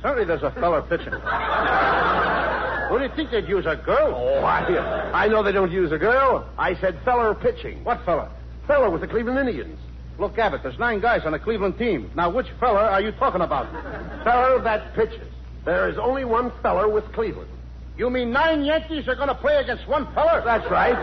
Certainly 0.00 0.24
there's 0.24 0.42
a 0.42 0.50
feller 0.52 0.82
pitching. 0.82 1.12
Who 1.12 2.98
do 2.98 3.04
you 3.04 3.10
think 3.14 3.30
they'd 3.30 3.48
use, 3.48 3.66
a 3.66 3.76
girl? 3.76 4.14
Oh, 4.14 4.44
I, 4.44 5.24
I 5.24 5.28
know 5.28 5.42
they 5.42 5.52
don't 5.52 5.70
use 5.70 5.92
a 5.92 5.98
girl. 5.98 6.48
I 6.58 6.74
said 6.76 6.98
feller 7.04 7.34
pitching. 7.34 7.84
What 7.84 8.04
fella? 8.04 8.30
Feller 8.66 8.90
with 8.90 9.00
the 9.00 9.06
Cleveland 9.06 9.38
Indians. 9.38 9.78
Look, 10.18 10.38
Abbott, 10.38 10.62
there's 10.62 10.78
nine 10.78 11.00
guys 11.00 11.22
on 11.24 11.32
the 11.32 11.38
Cleveland 11.38 11.78
team. 11.78 12.10
Now, 12.14 12.30
which 12.30 12.46
fella 12.60 12.82
are 12.82 13.00
you 13.00 13.12
talking 13.12 13.40
about? 13.40 13.70
Feller 14.24 14.60
that 14.62 14.94
pitches. 14.94 15.28
There 15.64 15.88
is 15.88 15.96
only 15.98 16.24
one 16.24 16.52
feller 16.62 16.88
with 16.88 17.04
Cleveland. 17.12 17.48
You 17.98 18.08
mean 18.08 18.32
nine 18.32 18.64
Yankees 18.64 19.06
are 19.06 19.14
going 19.14 19.28
to 19.28 19.34
play 19.34 19.56
against 19.56 19.86
one 19.86 20.06
feller? 20.14 20.42
That's 20.44 20.68
right. 20.70 20.96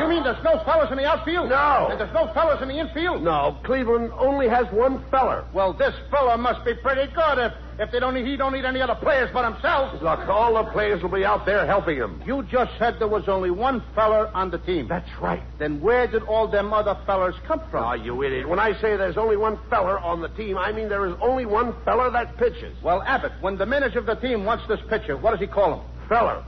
You 0.00 0.08
mean 0.08 0.24
there's 0.24 0.42
no 0.42 0.62
fellas 0.64 0.90
in 0.90 0.96
the 0.96 1.04
outfield? 1.04 1.50
No. 1.50 1.88
And 1.90 2.00
there's 2.00 2.14
no 2.14 2.32
fellas 2.32 2.62
in 2.62 2.68
the 2.68 2.78
infield? 2.78 3.22
No, 3.22 3.58
Cleveland 3.64 4.10
only 4.18 4.48
has 4.48 4.66
one 4.72 5.04
feller. 5.10 5.44
Well, 5.52 5.74
this 5.74 5.94
fella 6.10 6.38
must 6.38 6.64
be 6.64 6.72
pretty 6.74 7.12
good 7.12 7.38
if, 7.38 7.52
if 7.78 7.92
they 7.92 8.00
don't 8.00 8.16
he 8.16 8.36
don't 8.36 8.54
need 8.54 8.64
any 8.64 8.80
other 8.80 8.94
players 8.94 9.28
but 9.34 9.44
himself. 9.52 10.00
Look, 10.00 10.20
all 10.20 10.54
the 10.54 10.70
players 10.70 11.02
will 11.02 11.10
be 11.10 11.26
out 11.26 11.44
there 11.44 11.66
helping 11.66 11.96
him. 11.96 12.22
You 12.24 12.42
just 12.44 12.72
said 12.78 12.96
there 12.98 13.08
was 13.08 13.28
only 13.28 13.50
one 13.50 13.82
feller 13.94 14.28
on 14.28 14.50
the 14.50 14.58
team. 14.58 14.88
That's 14.88 15.10
right. 15.20 15.42
Then 15.58 15.80
where 15.82 16.06
did 16.06 16.22
all 16.22 16.48
them 16.48 16.72
other 16.72 16.96
fellers 17.04 17.34
come 17.46 17.60
from? 17.70 17.84
Ah, 17.84 17.94
you 17.94 18.22
idiot. 18.22 18.48
When 18.48 18.58
I 18.58 18.72
say 18.80 18.96
there's 18.96 19.18
only 19.18 19.36
one 19.36 19.58
feller 19.68 19.98
on 19.98 20.22
the 20.22 20.28
team, 20.28 20.56
I 20.56 20.72
mean 20.72 20.88
there 20.88 21.06
is 21.06 21.14
only 21.20 21.44
one 21.44 21.74
feller 21.84 22.10
that 22.10 22.38
pitches. 22.38 22.74
Well, 22.82 23.02
Abbott, 23.02 23.32
when 23.42 23.58
the 23.58 23.66
manager 23.66 23.98
of 23.98 24.06
the 24.06 24.14
team 24.14 24.46
wants 24.46 24.66
this 24.68 24.80
pitcher, 24.88 25.18
what 25.18 25.32
does 25.32 25.40
he 25.40 25.46
call 25.46 25.80
him? 25.80 25.93
Feller. 26.08 26.42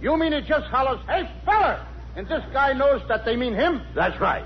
You 0.00 0.16
mean 0.16 0.32
he 0.32 0.40
just 0.40 0.66
hollers, 0.66 1.00
hey, 1.06 1.30
feller! 1.44 1.84
And 2.16 2.28
this 2.28 2.42
guy 2.52 2.72
knows 2.72 3.00
that 3.08 3.24
they 3.24 3.36
mean 3.36 3.54
him? 3.54 3.80
That's 3.94 4.20
right. 4.20 4.44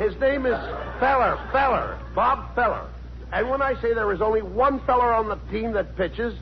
His 0.00 0.18
name 0.20 0.46
is 0.46 0.58
Feller, 0.98 1.38
Feller, 1.52 1.98
Bob 2.14 2.54
Feller. 2.54 2.88
And 3.32 3.48
when 3.48 3.62
I 3.62 3.74
say 3.80 3.94
there 3.94 4.10
is 4.12 4.20
only 4.20 4.42
one 4.42 4.80
feller 4.86 5.12
on 5.12 5.28
the 5.28 5.36
team 5.52 5.72
that 5.72 5.96
pitches, 5.96 6.34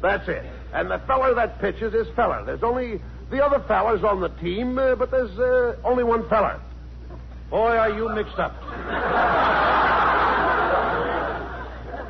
that's 0.00 0.28
it. 0.28 0.44
And 0.72 0.90
the 0.90 0.98
feller 1.06 1.34
that 1.34 1.58
pitches 1.60 1.94
is 1.94 2.06
Feller. 2.14 2.44
There's 2.44 2.62
only 2.62 3.00
the 3.30 3.44
other 3.44 3.64
fellers 3.66 4.04
on 4.04 4.20
the 4.20 4.28
team, 4.28 4.78
uh, 4.78 4.94
but 4.94 5.10
there's 5.10 5.36
uh, 5.38 5.76
only 5.82 6.04
one 6.04 6.28
feller. 6.28 6.60
Boy, 7.50 7.76
are 7.76 7.90
you 7.90 8.08
mixed 8.10 8.38
up. 8.38 8.54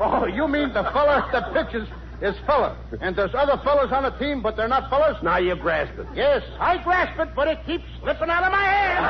oh, 0.01 0.25
you 0.27 0.47
mean 0.47 0.73
the 0.73 0.83
feller 0.93 1.25
that 1.31 1.53
pitches 1.53 1.87
is 2.21 2.35
feller. 2.45 2.75
And 3.01 3.15
there's 3.15 3.33
other 3.33 3.61
fellers 3.63 3.91
on 3.91 4.03
the 4.03 4.11
team, 4.11 4.41
but 4.41 4.55
they're 4.55 4.67
not 4.67 4.89
fellers? 4.89 5.17
Now 5.21 5.37
you 5.37 5.55
grasp 5.55 5.97
it. 5.99 6.07
Yes, 6.15 6.43
I 6.59 6.81
grasp 6.83 7.19
it, 7.19 7.29
but 7.35 7.47
it 7.47 7.59
keeps 7.65 7.83
slipping 8.01 8.29
out 8.29 8.43
of 8.43 8.51
my 8.51 8.63
hand. 8.63 9.05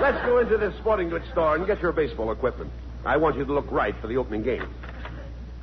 Let's, 0.00 0.02
let's 0.14 0.26
go 0.26 0.38
into 0.38 0.56
this 0.56 0.74
sporting 0.80 1.08
goods 1.10 1.26
store 1.32 1.56
and 1.56 1.66
get 1.66 1.80
your 1.80 1.92
baseball 1.92 2.32
equipment. 2.32 2.70
I 3.04 3.16
want 3.16 3.36
you 3.36 3.44
to 3.44 3.52
look 3.52 3.70
right 3.70 3.94
for 4.00 4.06
the 4.06 4.16
opening 4.16 4.42
game. 4.42 4.66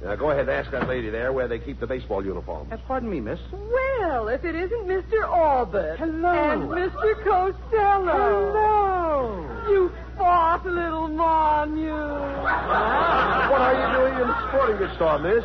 Now, 0.04 0.16
go 0.16 0.32
ahead 0.32 0.50
and 0.50 0.50
ask 0.50 0.72
that 0.72 0.88
lady 0.88 1.12
there 1.12 1.32
where 1.32 1.48
they 1.48 1.60
keep 1.60 1.80
the 1.80 1.86
baseball 1.86 2.26
uniforms. 2.26 2.72
Uh, 2.72 2.78
pardon 2.88 3.10
me, 3.10 3.20
miss. 3.20 3.40
Well, 3.52 4.30
if 4.30 4.44
it 4.44 4.56
isn't 4.56 4.88
Mr. 4.88 5.24
Albert. 5.24 5.98
Hello. 5.98 6.30
And 6.30 6.64
Mr. 6.64 7.24
Costello. 7.24 8.06
Hello. 8.06 9.68
You 9.70 9.92
fought, 10.22 10.66
little 10.66 11.08
mon, 11.08 11.78
you. 11.78 11.92
What 11.92 13.62
are 13.62 13.74
you 13.74 13.88
doing 13.98 14.22
in 14.22 14.28
the 14.28 14.48
sporting 14.50 14.78
goods 14.78 14.94
store, 14.96 15.18
miss? 15.18 15.44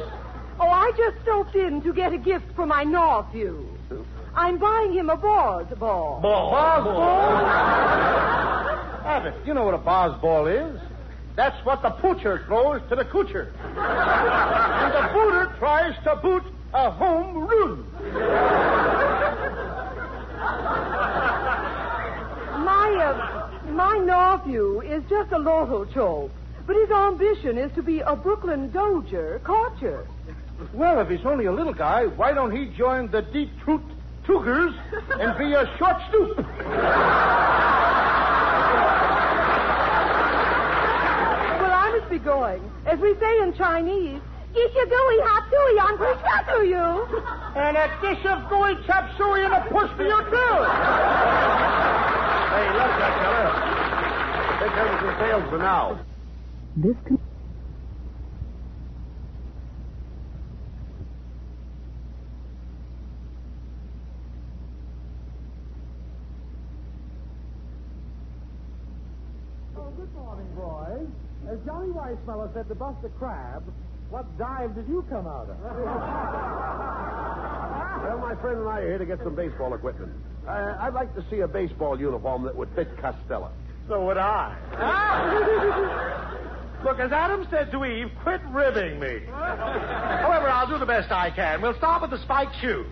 Oh, 0.60 0.68
I 0.68 0.92
just 0.96 1.16
stopped 1.22 1.54
in 1.54 1.80
to 1.82 1.92
get 1.94 2.12
a 2.12 2.18
gift 2.18 2.44
for 2.54 2.66
my 2.66 2.84
nephew. 2.84 3.66
I'm 4.34 4.58
buying 4.58 4.92
him 4.92 5.08
a 5.08 5.16
Boz 5.16 5.66
ball. 5.78 6.20
Ball. 6.20 6.50
ball? 6.84 7.46
Abbott, 9.06 9.34
you 9.46 9.54
know 9.54 9.64
what 9.64 9.72
a 9.72 9.78
Boz 9.78 10.20
ball 10.20 10.46
is. 10.46 10.78
That's 11.36 11.56
what 11.64 11.80
the 11.80 11.90
poocher 11.90 12.44
throws 12.46 12.82
to 12.90 12.96
the 12.96 13.04
coocher. 13.06 13.52
and 13.64 14.92
the 14.92 15.08
booter 15.14 15.54
tries 15.58 15.94
to 16.04 16.16
boot 16.16 16.42
a 16.74 16.90
home 16.90 17.44
run. 17.44 17.84
My, 22.64 22.88
uh, 23.04 23.72
my 23.72 23.98
nephew 24.46 24.80
is 24.82 25.02
just 25.08 25.32
a 25.32 25.38
little 25.38 25.86
choke, 25.86 26.30
but 26.66 26.76
his 26.76 26.90
ambition 26.90 27.58
is 27.58 27.72
to 27.74 27.82
be 27.82 27.98
a 28.00 28.14
Brooklyn 28.14 28.70
Doger 28.70 29.40
catcher. 29.44 30.06
Well, 30.72 31.00
if 31.00 31.08
he's 31.08 31.24
only 31.26 31.46
a 31.46 31.52
little 31.52 31.72
guy, 31.72 32.06
why 32.06 32.32
don't 32.32 32.54
he 32.56 32.66
join 32.76 33.10
the 33.10 33.22
Detroit 33.22 33.82
Tougers 34.24 34.74
and 35.20 35.36
be 35.38 35.52
a 35.52 35.66
short 35.78 35.96
stoop? 36.08 36.36
Well, 36.38 36.46
I 41.72 41.98
must 41.98 42.10
be 42.10 42.18
going. 42.18 42.62
As 42.86 42.98
we 43.00 43.14
say 43.18 43.42
in 43.42 43.54
Chinese, 43.54 44.20
Get 44.54 44.72
your 44.72 44.86
gooey 44.86 45.20
hot 45.20 45.44
suey 45.50 45.78
on 45.84 45.98
to 45.98 46.64
you. 46.66 47.20
And 47.60 47.76
a 47.76 47.88
dish 48.00 48.24
of 48.24 48.48
gooey 48.48 48.74
chop 48.86 49.10
suey 49.18 49.44
and 49.44 49.52
a 49.52 49.60
push 49.68 49.90
for 49.96 50.02
you, 50.02 50.16
too. 50.16 50.54
Hey, 52.56 52.66
look, 52.72 52.92
that 52.96 53.12
fella. 53.20 53.75
Take 54.66 54.74
care 54.74 54.94
of 54.94 55.00
some 55.00 55.16
sales 55.20 55.50
for 55.50 55.58
now. 55.58 56.00
This 56.74 56.96
con- 57.06 57.18
Oh, 69.76 69.90
good 69.96 70.12
morning, 70.14 70.48
boys. 70.56 71.06
As 71.48 71.58
Johnny 71.64 71.92
Weissmuller 71.92 72.52
said 72.52 72.66
to 72.68 72.74
Buster 72.74 73.08
Crabbe, 73.10 73.72
what 74.10 74.36
dive 74.36 74.74
did 74.74 74.88
you 74.88 75.06
come 75.08 75.28
out 75.28 75.48
of? 75.48 75.58
Well, 78.06 78.18
my 78.18 78.34
friend 78.40 78.58
and 78.60 78.68
I 78.68 78.80
are 78.80 78.88
here 78.88 78.98
to 78.98 79.06
get 79.06 79.18
some 79.24 79.34
baseball 79.34 79.74
equipment. 79.74 80.12
Uh, 80.46 80.76
I'd 80.80 80.94
like 80.94 81.12
to 81.16 81.24
see 81.30 81.40
a 81.40 81.48
baseball 81.48 81.98
uniform 81.98 82.44
that 82.44 82.54
would 82.54 82.68
fit 82.76 82.88
Costello. 83.00 83.50
So 83.88 84.04
would 84.04 84.18
I. 84.18 84.56
Ah! 84.74 86.32
Look, 86.84 86.98
as 86.98 87.12
Adam 87.12 87.46
said 87.50 87.70
to 87.72 87.84
Eve, 87.84 88.10
quit 88.22 88.40
ribbing 88.50 88.98
me. 89.00 89.20
However, 89.30 90.48
I'll 90.48 90.68
do 90.68 90.78
the 90.78 90.86
best 90.86 91.10
I 91.10 91.30
can. 91.30 91.62
We'll 91.62 91.76
start 91.76 92.02
with 92.02 92.10
the 92.10 92.18
spiked 92.22 92.54
shoes. 92.60 92.86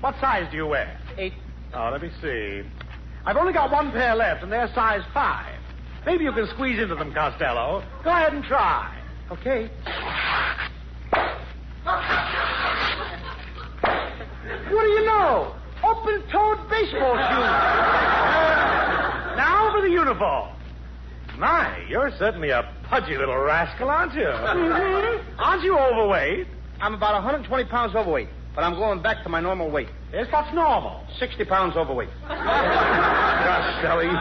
What 0.00 0.14
size 0.20 0.48
do 0.50 0.56
you 0.56 0.66
wear? 0.66 1.00
Eight. 1.16 1.34
Oh, 1.74 1.90
let 1.92 2.02
me 2.02 2.10
see. 2.20 2.62
I've 3.24 3.36
only 3.36 3.52
got 3.52 3.70
one 3.70 3.92
pair 3.92 4.14
left, 4.14 4.42
and 4.42 4.50
they're 4.50 4.68
size 4.74 5.02
five. 5.12 5.54
Maybe 6.06 6.24
you 6.24 6.32
can 6.32 6.48
squeeze 6.54 6.80
into 6.80 6.94
them, 6.94 7.12
Costello. 7.12 7.84
Go 8.02 8.10
ahead 8.10 8.32
and 8.32 8.42
try. 8.44 8.96
Okay. 9.30 9.70
What 14.70 14.82
do 14.82 14.88
you 14.88 15.06
know? 15.06 15.54
Open-toed 15.84 16.68
baseball 16.70 17.16
shoes. 17.16 18.39
Uniform. 19.90 20.56
My, 21.38 21.84
you're 21.88 22.10
certainly 22.18 22.50
a 22.50 22.70
pudgy 22.88 23.16
little 23.16 23.38
rascal, 23.38 23.88
aren't 23.88 24.14
you? 24.14 24.22
Mm-hmm. 24.22 25.40
Aren't 25.40 25.62
you 25.62 25.78
overweight? 25.78 26.46
I'm 26.80 26.94
about 26.94 27.14
120 27.14 27.64
pounds 27.66 27.94
overweight, 27.94 28.28
but 28.54 28.62
I'm 28.64 28.74
going 28.74 29.00
back 29.02 29.22
to 29.22 29.28
my 29.28 29.40
normal 29.40 29.70
weight. 29.70 29.88
Yes, 30.12 30.26
what's 30.30 30.52
normal? 30.54 31.06
60 31.18 31.44
pounds 31.44 31.76
overweight. 31.76 32.10
Costello, 32.26 34.00
you, 34.00 34.18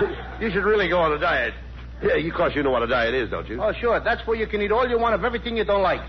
you 0.48 0.52
should 0.54 0.64
really 0.64 0.88
go 0.88 1.00
on 1.00 1.14
a 1.14 1.20
diet. 1.20 1.54
Yeah, 2.02 2.16
of 2.16 2.34
course 2.34 2.56
you 2.56 2.64
know 2.64 2.72
what 2.72 2.84
a 2.84 2.88
diet 2.88 3.14
is, 3.14 3.30
don't 3.30 3.48
you? 3.50 3.62
Oh, 3.62 3.74
sure. 3.74 4.00
That's 4.00 4.26
where 4.26 4.38
you 4.38 4.48
can 4.48 4.62
eat 4.62 4.72
all 4.72 4.88
you 4.88 4.98
want 4.98 5.16
of 5.16 5.26
everything 5.26 5.58
you 5.58 5.66
don't 5.66 5.82
like. 5.82 6.02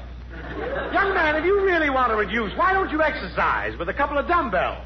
Young 0.93 1.15
man, 1.15 1.35
if 1.37 1.45
you 1.45 1.65
really 1.65 1.91
want 1.91 2.11
to 2.11 2.17
reduce, 2.17 2.57
why 2.57 2.73
don't 2.73 2.91
you 2.91 3.03
exercise 3.03 3.77
with 3.79 3.89
a 3.89 3.95
couple 3.95 4.19
of 4.19 4.29
dumbbells? 4.29 4.79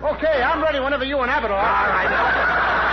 Okay, 0.00 0.42
I'm 0.42 0.62
ready 0.62 0.80
whenever 0.80 1.04
you 1.04 1.18
and 1.20 1.30
Abbott 1.30 1.50
are. 1.50 1.56
All 1.56 1.88
right. 1.88 2.90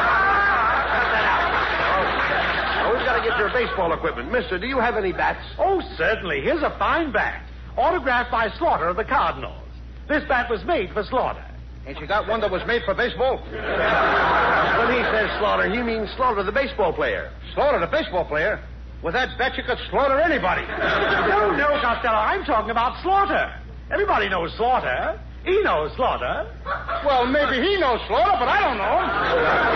We've 2.90 3.06
got 3.06 3.22
to 3.22 3.30
get 3.30 3.38
your 3.38 3.50
baseball 3.52 3.94
equipment. 3.94 4.32
Mister, 4.32 4.58
do 4.58 4.68
you 4.68 4.80
have 4.80 4.96
any 4.96 5.12
bats? 5.12 5.44
Oh, 5.60 5.82
certainly. 5.98 6.42
Here's 6.42 6.64
a 6.64 6.76
fine 6.80 7.12
bat. 7.12 7.44
Autographed 7.78 8.32
by 8.32 8.50
Slaughter 8.58 8.88
of 8.90 8.98
the 8.98 9.04
Cardinals. 9.06 9.58
This 10.08 10.24
bat 10.28 10.50
was 10.50 10.64
made 10.66 10.92
for 10.94 11.04
Slaughter. 11.04 11.46
Ain't 11.88 12.00
you 12.00 12.08
got 12.08 12.28
one 12.28 12.42
that 12.42 12.52
was 12.52 12.62
made 12.68 12.84
for 12.86 12.94
baseball? 12.94 13.42
When 14.72 14.98
he 14.98 15.04
says 15.14 15.30
slaughter, 15.38 15.70
he 15.70 15.84
means 15.84 16.10
slaughter 16.16 16.42
the 16.42 16.52
baseball 16.52 16.92
player. 16.92 17.32
Slaughter 17.54 17.80
the 17.80 17.88
baseball 17.88 18.26
player? 18.26 18.64
With 19.04 19.14
that 19.14 19.38
bet, 19.38 19.56
you 19.58 19.64
could 19.64 19.78
slaughter 19.90 20.20
anybody. 20.20 20.62
No, 21.30 21.52
no, 21.52 21.68
Costello. 21.82 22.18
I'm 22.18 22.44
talking 22.46 22.72
about 22.72 23.02
Slaughter. 23.04 23.54
Everybody 23.92 24.28
knows 24.30 24.52
Slaughter. 24.58 25.20
He 25.44 25.62
knows 25.64 25.92
Slaughter. 25.96 26.46
Well, 27.06 27.26
maybe 27.26 27.66
he 27.66 27.78
knows 27.78 28.00
Slaughter, 28.08 28.38
but 28.38 28.48
I 28.48 28.62
don't 28.62 28.78
know 28.78 28.98
him. 29.02 29.10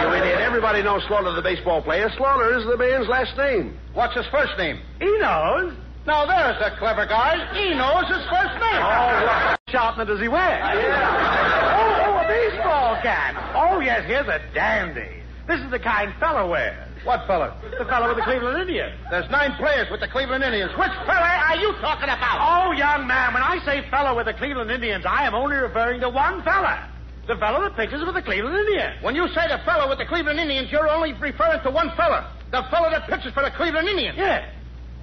You 0.01 0.13
idiot. 0.21 0.41
Everybody 0.41 0.84
knows 0.84 1.04
Slaughter 1.08 1.34
the 1.34 1.41
baseball 1.41 1.82
player. 1.82 2.10
Slaughter 2.17 2.58
is 2.58 2.65
the 2.65 2.78
man's 2.78 3.08
last 3.08 3.36
name. 3.38 3.78
What's 3.93 4.15
his 4.15 4.25
first 4.32 4.54
name? 4.58 4.80
He 4.99 5.10
knows. 5.17 5.73
Now, 6.06 6.25
there's 6.28 6.62
a 6.62 6.78
clever 6.78 7.08
guy. 7.08 7.41
He 7.58 7.73
knows 7.73 8.06
his 8.06 8.23
first 8.30 8.54
name. 8.62 8.78
Oh, 8.78 9.25
what 9.25 9.60
sharpener 9.69 10.06
does 10.06 10.21
he 10.21 10.28
wear? 10.28 10.62
Oh, 10.62 12.04
oh, 12.06 12.21
a 12.21 12.28
baseball 12.28 13.01
cap. 13.01 13.34
Oh, 13.56 13.80
yes, 13.80 14.06
here's 14.06 14.28
a 14.28 14.39
dandy. 14.54 15.23
This 15.47 15.60
is 15.62 15.71
the 15.71 15.80
kind 15.80 16.13
fella 16.19 16.47
wears. 16.47 16.85
What 17.06 17.28
fella? 17.28 17.54
The 17.78 17.86
fellow 17.86 18.10
with 18.10 18.18
the 18.18 18.24
Cleveland 18.24 18.58
Indians. 18.58 18.98
There's 19.12 19.30
nine 19.30 19.54
players 19.62 19.88
with 19.91 20.02
the 20.02 20.08
Cleveland 20.08 20.44
Indians. 20.44 20.72
Which 20.74 20.89
fella 21.06 21.30
are 21.48 21.56
you 21.56 21.72
talking 21.78 22.10
about? 22.10 22.41
Oh, 22.41 22.72
young 22.74 23.06
man, 23.06 23.32
when 23.32 23.44
I 23.44 23.62
say 23.63 23.88
fellow 23.91 24.18
with 24.18 24.26
the 24.26 24.34
Cleveland 24.34 24.72
Indians, 24.72 25.06
I 25.06 25.28
am 25.28 25.36
only 25.36 25.56
referring 25.56 26.02
to 26.02 26.10
one 26.10 26.41
fella. 26.41 26.89
The 27.28 27.38
fellow 27.38 27.62
that 27.62 27.76
pitches 27.76 28.04
with 28.04 28.15
the 28.15 28.24
Cleveland 28.24 28.58
Indians. 28.58 29.04
When 29.04 29.15
you 29.15 29.28
say 29.30 29.48
the 29.48 29.62
fella 29.65 29.88
with 29.88 30.00
the 30.00 30.06
Cleveland 30.06 30.39
Indians, 30.39 30.72
you're 30.72 30.89
only 30.89 31.13
referring 31.13 31.62
to 31.62 31.70
one 31.70 31.94
fella. 31.96 32.34
The 32.50 32.65
fella 32.72 32.89
that 32.89 33.08
pitches 33.08 33.34
for 33.34 33.44
the 33.44 33.52
Cleveland 33.52 33.88
Indians. 33.88 34.18
Yes. 34.18 34.50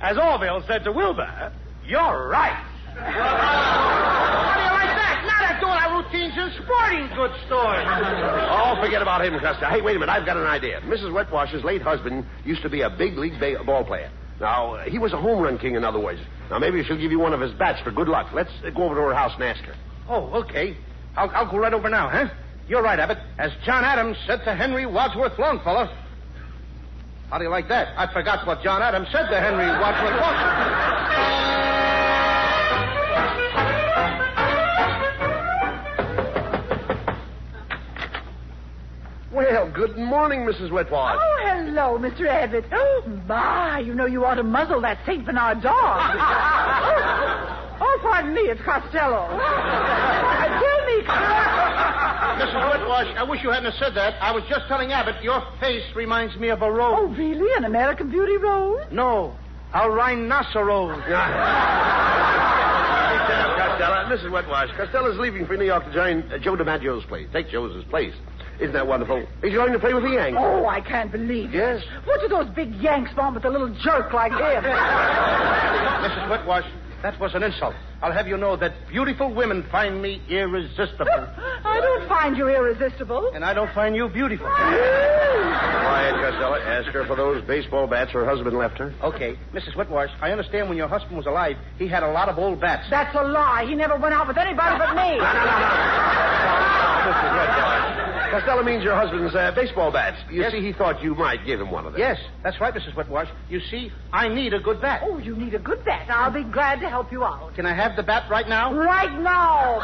As 0.01 0.19
Orville 0.19 0.63
said 0.67 0.83
to 0.85 0.91
Wilbur, 0.91 1.53
you're 1.87 2.29
right. 2.29 2.59
How 2.99 4.55
do 4.59 4.63
you 4.67 4.75
like 4.75 4.91
that? 4.99 5.23
Now 5.27 5.43
they're 6.13 6.21
doing 6.21 6.39
our 6.39 6.49
routines 6.49 6.57
in 6.59 6.65
sporting 6.65 7.09
goods 7.17 7.35
stores. 7.47 7.85
Oh, 8.53 8.81
forget 8.83 9.03
about 9.03 9.25
him, 9.25 9.39
Custer. 9.41 9.67
Hey, 9.67 9.81
wait 9.81 9.97
a 9.97 9.99
minute. 9.99 10.13
I've 10.13 10.27
got 10.27 10.37
an 10.37 10.47
idea. 10.47 10.81
Mrs. 10.85 11.13
Wetwash's 11.13 11.65
late 11.65 11.83
husband 11.83 12.25
used 12.45 12.63
to 12.63 12.69
be 12.71 12.83
a 12.83 12.91
big 12.91 13.17
league 13.19 13.39
ba- 13.41 13.63
ball 13.65 13.85
player. 13.85 14.11
Now, 14.41 14.79
he 14.87 14.99
was 14.99 15.13
a 15.13 15.21
home 15.21 15.43
run 15.43 15.59
king, 15.59 15.75
in 15.75 15.85
other 15.85 16.01
words. 16.01 16.21
Now, 16.51 16.59
maybe 16.59 16.83
she'll 16.85 16.99
give 16.99 17.11
you 17.11 17.19
one 17.19 17.33
of 17.33 17.41
his 17.41 17.53
bats 17.53 17.81
for 17.83 17.91
good 17.91 18.09
luck. 18.09 18.33
Let's 18.33 18.51
uh, 18.65 18.71
go 18.71 18.85
over 18.85 18.95
to 18.97 19.01
her 19.03 19.15
house 19.15 19.33
and 19.35 19.45
ask 19.45 19.63
her. 19.65 19.75
Oh, 20.09 20.43
okay. 20.45 20.77
I'll, 21.17 21.31
I'll 21.31 21.51
go 21.51 21.59
right 21.59 21.73
over 21.73 21.89
now, 21.89 22.09
huh? 22.09 22.29
You're 22.69 22.83
right, 22.83 22.99
Abbott. 22.99 23.19
As 23.39 23.51
John 23.65 23.85
Adams 23.85 24.17
said 24.27 24.45
to 24.45 24.55
Henry 24.55 24.87
Wadsworth 24.87 25.39
Longfellow. 25.39 25.95
How 27.31 27.39
do 27.39 27.45
you 27.45 27.51
like 27.51 27.69
that? 27.69 27.95
I 27.97 28.13
forgot 28.13 28.47
what 28.47 28.63
John 28.63 28.83
Adams 28.83 29.09
said 29.13 29.29
to 29.29 29.41
Henry 29.41 29.67
Wadsworth 29.67 30.21
Longfellow. 30.21 31.49
Well, 39.51 39.69
good 39.73 39.99
morning, 39.99 40.47
Mrs. 40.47 40.71
Wetwash. 40.71 41.19
Oh, 41.21 41.39
hello, 41.43 41.99
Mr. 41.99 42.29
Abbott. 42.29 42.65
Oh, 42.73 43.03
my. 43.27 43.81
You 43.81 43.93
know 43.93 44.07
you 44.07 44.25
ought 44.25 44.37
to 44.37 44.45
muzzle 44.45 44.81
that 44.83 44.99
St. 45.05 45.27
Bernard 45.27 45.61
dog. 45.63 45.75
oh, 45.75 47.75
oh, 47.81 47.99
pardon 48.03 48.35
me. 48.35 48.43
It's 48.43 48.61
Costello. 48.63 49.17
Uh, 49.17 50.49
tell 50.63 50.87
me, 50.87 51.03
Mrs. 52.39 52.71
Whitwash, 52.71 53.17
I 53.17 53.25
wish 53.29 53.43
you 53.43 53.51
hadn't 53.51 53.75
said 53.81 53.97
that. 53.97 54.15
I 54.23 54.31
was 54.31 54.45
just 54.49 54.69
telling 54.69 54.93
Abbott 54.93 55.21
your 55.25 55.43
face 55.59 55.83
reminds 55.97 56.37
me 56.37 56.49
of 56.51 56.63
a 56.63 56.71
rose. 56.71 56.95
Oh, 56.99 57.07
really? 57.09 57.51
An 57.57 57.65
American 57.65 58.11
Beauty 58.11 58.37
rose? 58.37 58.87
No, 58.93 59.35
a 59.75 59.91
rhinoceros. 59.91 61.03
Costello, 63.59 64.07
Mrs. 64.09 64.31
Wetwash, 64.31 64.71
Costello's 64.77 65.19
leaving 65.19 65.47
for 65.47 65.57
New 65.57 65.65
York 65.65 65.85
to 65.85 65.93
join 65.93 66.23
uh, 66.31 66.39
Joe 66.39 66.55
DiMaggio's 66.57 67.05
place. 67.07 67.27
Take 67.33 67.49
Joe's 67.51 67.85
place. 67.87 68.15
Isn't 68.61 68.73
that 68.75 68.87
wonderful? 68.87 69.25
He's 69.43 69.55
going 69.55 69.73
to 69.73 69.79
play 69.79 69.93
with 69.95 70.05
the 70.05 70.11
Yanks. 70.11 70.39
Oh, 70.41 70.67
I 70.67 70.81
can't 70.81 71.11
believe 71.11 71.51
it. 71.51 71.57
Yes. 71.57 71.83
What 72.05 72.21
do 72.21 72.29
those 72.29 72.49
big 72.55 72.75
Yanks 72.77 73.11
want 73.17 73.35
with 73.35 73.45
a 73.45 73.51
little 73.51 73.69
jerk 73.83 74.13
like 74.13 74.33
him? 74.33 74.39
Mrs. 76.03 76.29
Whitwash, 76.31 76.65
That 77.03 77.19
was 77.19 77.35
an 77.35 77.43
insult. 77.43 77.75
I'll 78.03 78.13
have 78.13 78.27
you 78.29 78.37
know 78.37 78.57
that 78.57 78.73
beautiful 78.89 79.33
women 79.35 79.65
find 79.71 80.01
me 80.03 80.21
irresistible. 80.29 81.09
I 81.65 81.81
don't 81.81 82.09
find 82.09 82.37
you 82.37 82.49
irresistible. 82.49 83.31
and 83.35 83.45
I 83.45 83.55
don't 83.55 83.73
find 83.75 83.95
you 83.97 84.09
beautiful. 84.09 84.47
Quiet, 84.47 86.15
Costello. 86.17 86.57
Ask 86.57 86.89
her 86.93 87.05
for 87.07 87.15
those 87.17 87.43
baseball 87.47 87.87
bats 87.87 88.11
her 88.13 88.25
husband 88.25 88.57
left 88.59 88.79
her. 88.79 88.93
Okay, 89.03 89.37
Mrs. 89.55 89.75
Whitwash, 89.77 90.11
I 90.21 90.31
understand 90.33 90.69
when 90.69 90.77
your 90.79 90.89
husband 90.89 91.17
was 91.17 91.27
alive, 91.27 91.57
he 91.79 91.87
had 91.89 92.03
a 92.03 92.11
lot 92.11 92.29
of 92.29 92.39
old 92.39 92.61
bats. 92.61 92.89
That's 92.91 93.15
a 93.17 93.23
lie. 93.23 93.65
He 93.69 93.75
never 93.77 93.97
went 93.97 94.15
out 94.15 94.27
with 94.29 94.37
anybody 94.39 94.77
but 94.79 94.95
me. 94.97 95.19
Mrs. 97.03 97.33
Whitwash. 97.35 98.02
Costello 98.33 98.63
means 98.63 98.83
your 98.83 98.95
husband's 98.97 99.35
uh, 99.35 99.53
baseball 99.55 99.93
bats. 99.93 100.17
You 100.31 100.49
see, 100.51 100.63
he 100.63 100.73
thought 100.73 101.03
you 101.03 101.15
might 101.15 101.45
give 101.45 101.61
him 101.61 101.71
one 101.71 101.85
of 101.85 101.93
them. 101.93 102.01
Yes, 102.01 102.19
that's 102.43 102.59
right, 102.63 102.73
Mrs. 102.73 102.97
Whitwash. 102.97 103.29
You 103.51 103.61
see, 103.61 103.93
I 104.11 104.29
need 104.29 104.55
a 104.55 104.59
good 104.59 104.81
bat. 104.81 105.03
Oh, 105.05 105.19
you 105.19 105.37
need 105.37 105.53
a 105.53 105.59
good 105.59 105.85
bat. 105.85 106.09
I'll 106.09 106.33
be 106.33 106.43
glad 106.43 106.81
to 106.81 106.89
help 106.89 107.13
you 107.13 107.25
out. 107.25 107.55
Can 107.55 107.67
I 107.67 107.75
have 107.75 107.95
the 107.95 108.03
bat 108.03 108.31
right 108.31 108.49
now? 108.49 108.73
Right 108.75 109.13
now. 109.21 109.81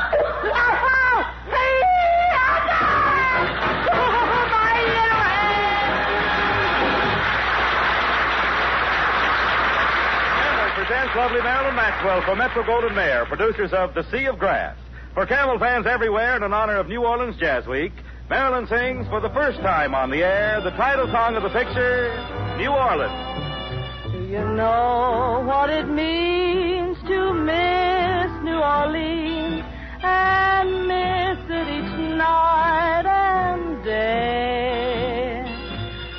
presents 10.75 11.15
lovely 11.17 11.43
Marilyn 11.43 11.75
Maxwell 11.75 12.23
for 12.23 12.35
Metro 12.35 12.63
Goldwyn 12.63 12.95
Mayer, 12.95 13.27
producers 13.27 13.75
of 13.75 13.93
The 13.93 14.11
Sea 14.11 14.25
of 14.25 14.39
Grass. 14.39 14.75
For 15.13 15.27
Camel 15.27 15.59
fans 15.59 15.87
everywhere 15.87 16.37
and 16.37 16.45
in 16.45 16.53
honor 16.55 16.77
of 16.77 16.87
New 16.87 17.05
Orleans 17.05 17.37
Jazz 17.37 17.67
Week, 17.67 17.93
Marilyn 18.29 18.67
sings 18.67 19.09
for 19.09 19.21
the 19.21 19.31
first 19.31 19.59
time 19.61 19.95
on 19.95 20.11
the 20.11 20.23
air 20.23 20.61
the 20.61 20.71
title 20.73 21.07
song 21.11 21.37
of 21.37 21.43
the 21.43 21.49
picture, 21.49 22.13
New 22.59 22.69
Orleans. 22.69 24.13
Do 24.13 24.19
you 24.31 24.45
know 24.55 25.43
what 25.47 25.71
it 25.71 25.89
means 25.89 26.99
to 27.09 27.33
miss 27.33 28.31
New 28.45 28.61
Orleans 28.61 29.65
and 30.03 30.87
miss 30.87 31.39
it 31.49 31.69
each 31.73 31.99
night 32.19 33.07
and 33.07 33.83
day? 33.83 35.43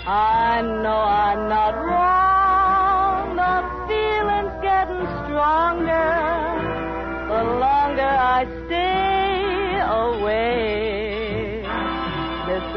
I 0.07 0.61
know 0.63 0.89
I'm 0.89 1.47
not 1.47 1.75
wrong, 1.75 2.08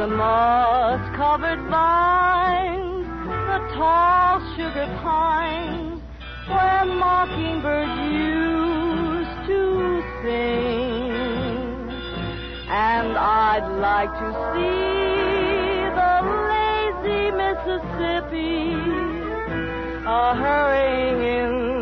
the 0.02 0.08
moss 0.08 1.00
covered 1.14 1.62
vines, 1.70 3.06
the 3.50 3.58
tall 3.76 4.40
sugar 4.56 4.88
pines, 5.00 6.02
where 6.48 6.84
mockingbirds 6.86 7.98
used 8.10 9.38
to 9.46 10.02
sing. 10.22 11.86
And 12.68 13.16
I'd 13.16 13.68
like 13.78 14.12
to 14.22 14.30
see 14.50 15.86
the 16.00 16.14
lazy 16.50 17.24
Mississippi 17.42 18.74
a 20.04 20.34
hurrying 20.34 21.18
into 21.22 21.81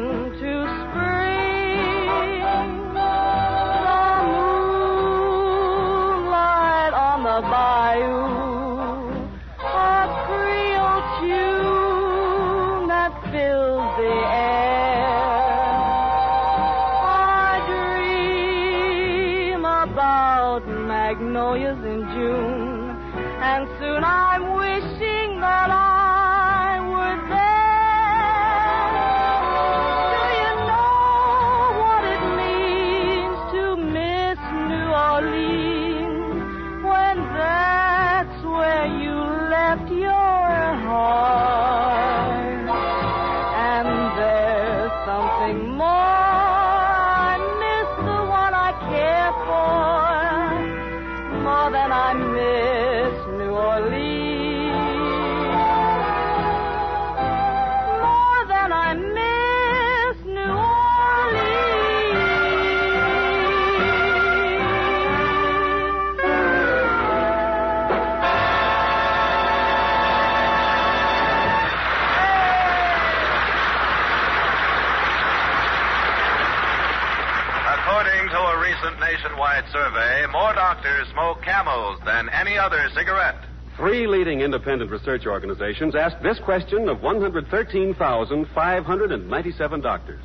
smoke 81.20 81.42
camels 81.42 82.00
than 82.06 82.30
any 82.30 82.56
other 82.56 82.88
cigarette. 82.94 83.36
Three 83.76 84.06
leading 84.06 84.40
independent 84.40 84.90
research 84.90 85.26
organizations 85.26 85.94
asked 85.94 86.22
this 86.22 86.38
question 86.38 86.88
of 86.88 87.02
113,597 87.02 89.80
doctors. 89.82 90.24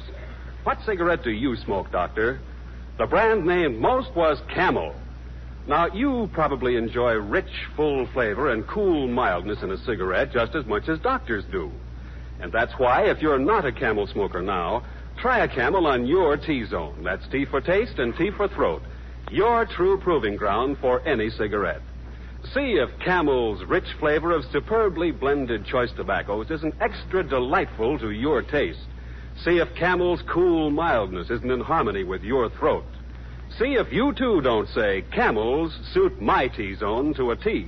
What 0.64 0.78
cigarette 0.86 1.22
do 1.22 1.32
you 1.32 1.58
smoke, 1.58 1.92
doctor? 1.92 2.40
The 2.98 3.08
brand 3.08 3.46
named 3.46 3.78
most 3.78 4.16
was 4.16 4.42
Camel. 4.54 4.96
Now, 5.68 5.88
you 5.88 6.30
probably 6.32 6.78
enjoy 6.78 7.16
rich, 7.16 7.52
full 7.76 8.08
flavor 8.14 8.52
and 8.52 8.66
cool 8.66 9.10
mildness 9.10 9.64
in 9.64 9.72
a 9.72 9.78
cigarette 9.80 10.32
just 10.32 10.56
as 10.56 10.66
much 10.66 10.88
as 10.88 10.98
doctors 11.00 11.44
do. 11.52 11.70
And 12.40 12.54
that's 12.54 12.72
why, 12.78 13.10
if 13.10 13.22
you're 13.22 13.38
not 13.38 13.66
a 13.66 13.74
Camel 13.74 14.08
smoker 14.08 14.42
now, 14.42 14.86
try 15.20 15.40
a 15.40 15.50
Camel 15.50 15.88
on 15.88 16.06
your 16.06 16.38
T-zone. 16.38 17.04
That's 17.04 17.28
T 17.28 17.44
for 17.44 17.60
taste 17.60 18.00
and 18.00 18.16
T 18.16 18.32
for 18.32 18.48
throat. 18.48 18.82
Your 19.32 19.66
true 19.66 19.98
proving 19.98 20.36
ground 20.36 20.78
for 20.80 21.02
any 21.08 21.30
cigarette. 21.30 21.82
See 22.54 22.74
if 22.78 22.90
Camel's 23.00 23.64
rich 23.66 23.88
flavor 24.00 24.32
of 24.32 24.46
superbly 24.52 25.12
blended 25.12 25.66
choice 25.66 25.92
tobaccos 25.96 26.52
isn't 26.52 26.76
extra 26.80 27.24
delightful 27.24 27.98
to 28.00 28.12
your 28.12 28.44
taste. 28.44 28.86
See 29.44 29.58
if 29.58 29.74
Camel's 29.76 30.22
cool 30.28 30.70
mildness 30.70 31.30
isn't 31.32 31.50
in 31.50 31.60
harmony 31.60 32.04
with 32.04 32.24
your 32.24 32.50
throat. 32.52 32.86
See 33.58 33.74
if 33.74 33.92
you 33.92 34.14
too 34.14 34.42
don't 34.42 34.70
say 34.70 35.04
Camels 35.12 35.78
suit 35.94 36.22
my 36.22 36.48
T-zone 36.48 37.14
to 37.16 37.32
a 37.32 37.36
T. 37.36 37.68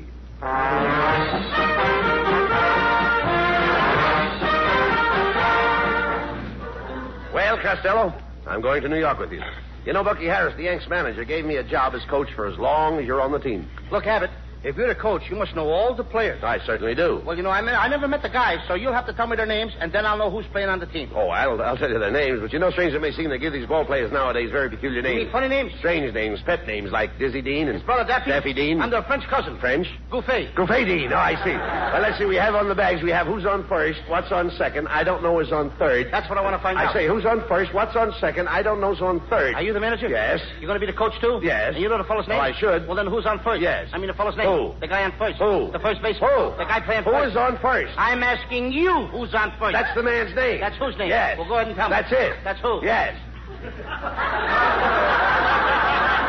Well, 7.34 7.58
Costello, 7.58 8.13
I'm 8.46 8.62
going 8.62 8.84
to 8.84 8.89
New 8.89 9.00
York 9.00 9.20
with 9.20 9.32
you. 9.32 9.41
You 9.88 9.93
know, 9.93 10.04
Bucky 10.04 10.26
Harris, 10.26 10.54
the 10.58 10.63
Yanks 10.63 10.86
manager, 10.89 11.23
gave 11.23 11.45
me 11.45 11.56
a 11.56 11.63
job 11.63 11.95
as 11.95 12.04
coach 12.10 12.28
for 12.36 12.45
as 12.45 12.60
long 12.60 13.00
as 13.00 13.06
you're 13.06 13.21
on 13.21 13.32
the 13.32 13.39
team. 13.39 13.69
Look, 13.89 14.06
Abbott, 14.06 14.32
if 14.63 14.76
you're 14.76 14.88
the 14.88 15.00
coach, 15.00 15.24
you 15.30 15.36
must 15.36 15.56
know 15.56 15.70
all 15.70 15.96
the 15.96 16.04
players. 16.04 16.43
I 16.43 16.60
certainly 16.65 16.96
do. 16.96 17.22
Well, 17.26 17.38
you 17.38 17.43
know, 17.43 17.50
I, 17.50 17.62
mean, 17.62 17.76
I 17.76 17.88
never 17.88 18.08
met 18.08 18.22
the 18.22 18.30
guys, 18.30 18.60
so 18.67 18.76
you'll 18.76 18.93
have 18.93 19.06
to 19.06 19.13
tell 19.13 19.28
me 19.28 19.36
their 19.36 19.46
names, 19.46 19.74
and 19.80 19.91
then 19.91 20.06
I'll 20.06 20.17
know 20.17 20.32
who's 20.32 20.46
playing 20.48 20.70
on 20.70 20.80
the 20.80 20.86
team. 20.88 21.12
Oh, 21.13 21.30
I'll, 21.30 21.62
I'll 21.62 21.78
tell 21.78 21.89
you 21.89 22.00
their 22.00 22.12
names, 22.12 22.41
but 22.41 22.52
you 22.52 22.60
know, 22.60 22.72
strange 22.72 22.93
it 22.93 23.00
may 23.00 23.12
seem, 23.12 23.30
they 23.30 23.38
give 23.38 23.54
these 23.54 23.67
ball 23.67 23.86
players 23.86 24.12
nowadays 24.12 24.52
very 24.52 24.70
peculiar 24.70 24.98
You 24.98 25.04
names. 25.04 25.24
mean 25.24 25.32
funny 25.32 25.48
names? 25.48 25.72
Strange 25.80 26.13
names, 26.13 26.41
pet 26.46 26.65
names 26.65 26.91
like 26.91 27.17
Dizzy 27.20 27.41
Dean 27.41 27.67
and 27.67 27.76
His 27.76 27.84
brother 27.84 28.04
Daffy. 28.04 28.32
Daffy 28.32 28.54
Dean. 28.54 28.82
And 28.82 28.91
their 28.91 29.04
French 29.04 29.24
cousin. 29.28 29.60
French. 29.60 29.88
Gouffet. 30.10 30.56
Gouffet 30.56 30.86
Dean. 30.86 31.13
Oh, 31.13 31.17
I 31.17 31.36
see. 31.43 31.54
Well, 31.54 32.02
let's 32.02 32.17
see. 32.17 32.26
We 32.26 32.36
have 32.36 32.56
on 32.56 32.67
the 32.67 32.76
bags, 32.76 33.02
we 33.04 33.12
have 33.12 33.28
who's 33.28 33.46
on 33.46 33.67
first, 33.67 34.00
what's 34.08 34.32
on 34.32 34.52
second, 34.58 34.88
I 34.88 35.04
don't 35.04 35.22
know 35.24 35.38
who's 35.39 35.52
on 35.52 35.72
third. 35.78 36.08
That's 36.12 36.28
what 36.30 36.38
I 36.38 36.41
want 36.41 36.56
to 36.56 36.63
find 36.63 36.78
I 36.78 36.86
out. 36.86 36.96
I 36.96 37.00
say, 37.00 37.08
who's 37.08 37.26
on 37.26 37.48
first, 37.48 37.74
what's 37.74 37.96
on 37.96 38.13
second, 38.20 38.48
I 38.48 38.63
don't 38.63 38.82
know 38.82 38.93
who's 38.93 39.02
on 39.02 39.22
third. 39.30 39.56
Are 39.56 39.62
you 39.62 39.74
the 39.74 39.80
manager? 39.80 40.08
Yes. 40.08 40.41
You're 40.60 40.67
going 40.67 40.80
to 40.80 40.86
be 40.86 40.91
the 40.91 40.98
coach, 40.98 41.13
too? 41.22 41.39
Yes. 41.43 41.74
And 41.76 41.84
you 41.84 41.89
know 41.89 41.98
the 41.98 42.04
fellow's 42.04 42.26
oh, 42.28 42.32
name? 42.32 42.39
Oh, 42.39 42.43
I 42.43 42.54
should. 42.58 42.88
Well, 42.88 42.96
then 42.96 43.08
who's 43.08 43.26
on 43.26 43.39
first? 43.43 43.62
Yes. 43.62 43.89
I 43.93 43.98
mean 43.98 44.08
the 44.08 44.13
fellow's 44.13 44.36
name. 44.36 44.47
Who? 44.48 44.80
The 44.80 44.88
guy 44.88 45.04
on 45.04 45.12
first. 45.18 45.38
Who? 45.38 45.72
The 45.72 45.80
first 45.80 46.02
baseman. 46.02 46.30
Who? 46.32 46.58
The 46.58 46.66
guy 46.66 46.80
playing 46.82 47.04
Who 47.04 47.12
first. 47.12 47.32
is 47.32 47.38
on 47.38 47.58
first? 47.60 47.94
I'm 47.98 48.24
asking 48.24 48.72
you 48.72 49.08
who's 49.08 49.34
on 49.36 49.52
first. 49.60 49.74
That's 49.74 49.94
the 49.96 50.04
man's 50.04 50.34
name. 50.36 50.60
That's 50.60 50.78
whose 50.78 50.98
name? 50.98 51.10
Yes. 51.10 51.38
Well, 51.38 51.48
go 51.48 51.56
ahead 51.56 51.68
and 51.68 51.76
tell 51.76 51.90
me. 51.90 51.96
That's 51.96 52.12
it. 52.12 52.34
That's 52.44 52.60
who? 52.62 52.80
Yes. 52.84 53.16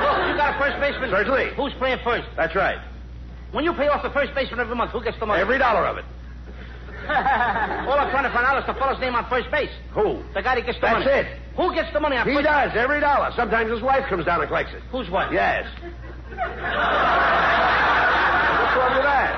Look, 0.03 0.19
you 0.29 0.35
got 0.37 0.55
a 0.55 0.59
first 0.59 0.81
baseman. 0.81 1.11
Certainly. 1.11 1.55
Who's 1.57 1.73
playing 1.75 1.99
first? 2.05 2.29
That's 2.37 2.55
right. 2.55 2.79
When 3.53 3.65
you 3.65 3.73
pay 3.75 3.89
off 3.89 4.03
the 4.03 4.11
first 4.11 4.35
baseman 4.35 4.61
every 4.61 4.77
month, 4.77 4.91
who 4.93 5.03
gets 5.03 5.19
the 5.19 5.27
money? 5.27 5.41
Every 5.41 5.59
dollar 5.59 5.87
of 5.87 5.99
it. 5.99 6.05
All 7.09 7.97
I'm 7.99 8.11
trying 8.11 8.25
to 8.25 8.31
find 8.33 8.45
out 8.45 8.59
is 8.59 8.67
the 8.67 8.75
fellow's 8.75 9.01
name 9.01 9.15
on 9.15 9.25
first 9.31 9.51
base. 9.51 9.71
Who? 9.95 10.23
The 10.35 10.43
guy 10.43 10.57
that 10.57 10.67
gets 10.67 10.77
the 10.79 10.83
That's 10.83 11.05
money. 11.05 11.07
That's 11.07 11.29
it. 11.29 11.57
Who 11.57 11.75
gets 11.75 11.93
the 11.93 12.01
money 12.01 12.17
on 12.17 12.29
He 12.29 12.35
first 12.35 12.45
does, 12.47 12.73
every 12.77 13.01
dollar. 13.01 13.33
Sometimes 13.35 13.71
his 13.71 13.81
wife 13.81 14.05
comes 14.09 14.27
down 14.27 14.41
and 14.41 14.49
collects 14.49 14.73
it. 14.75 14.83
Whose 14.93 15.09
wife? 15.09 15.33
Yes. 15.33 15.65
What's 18.59 18.75
wrong 18.77 18.95
with 18.95 19.07
that? 19.07 19.31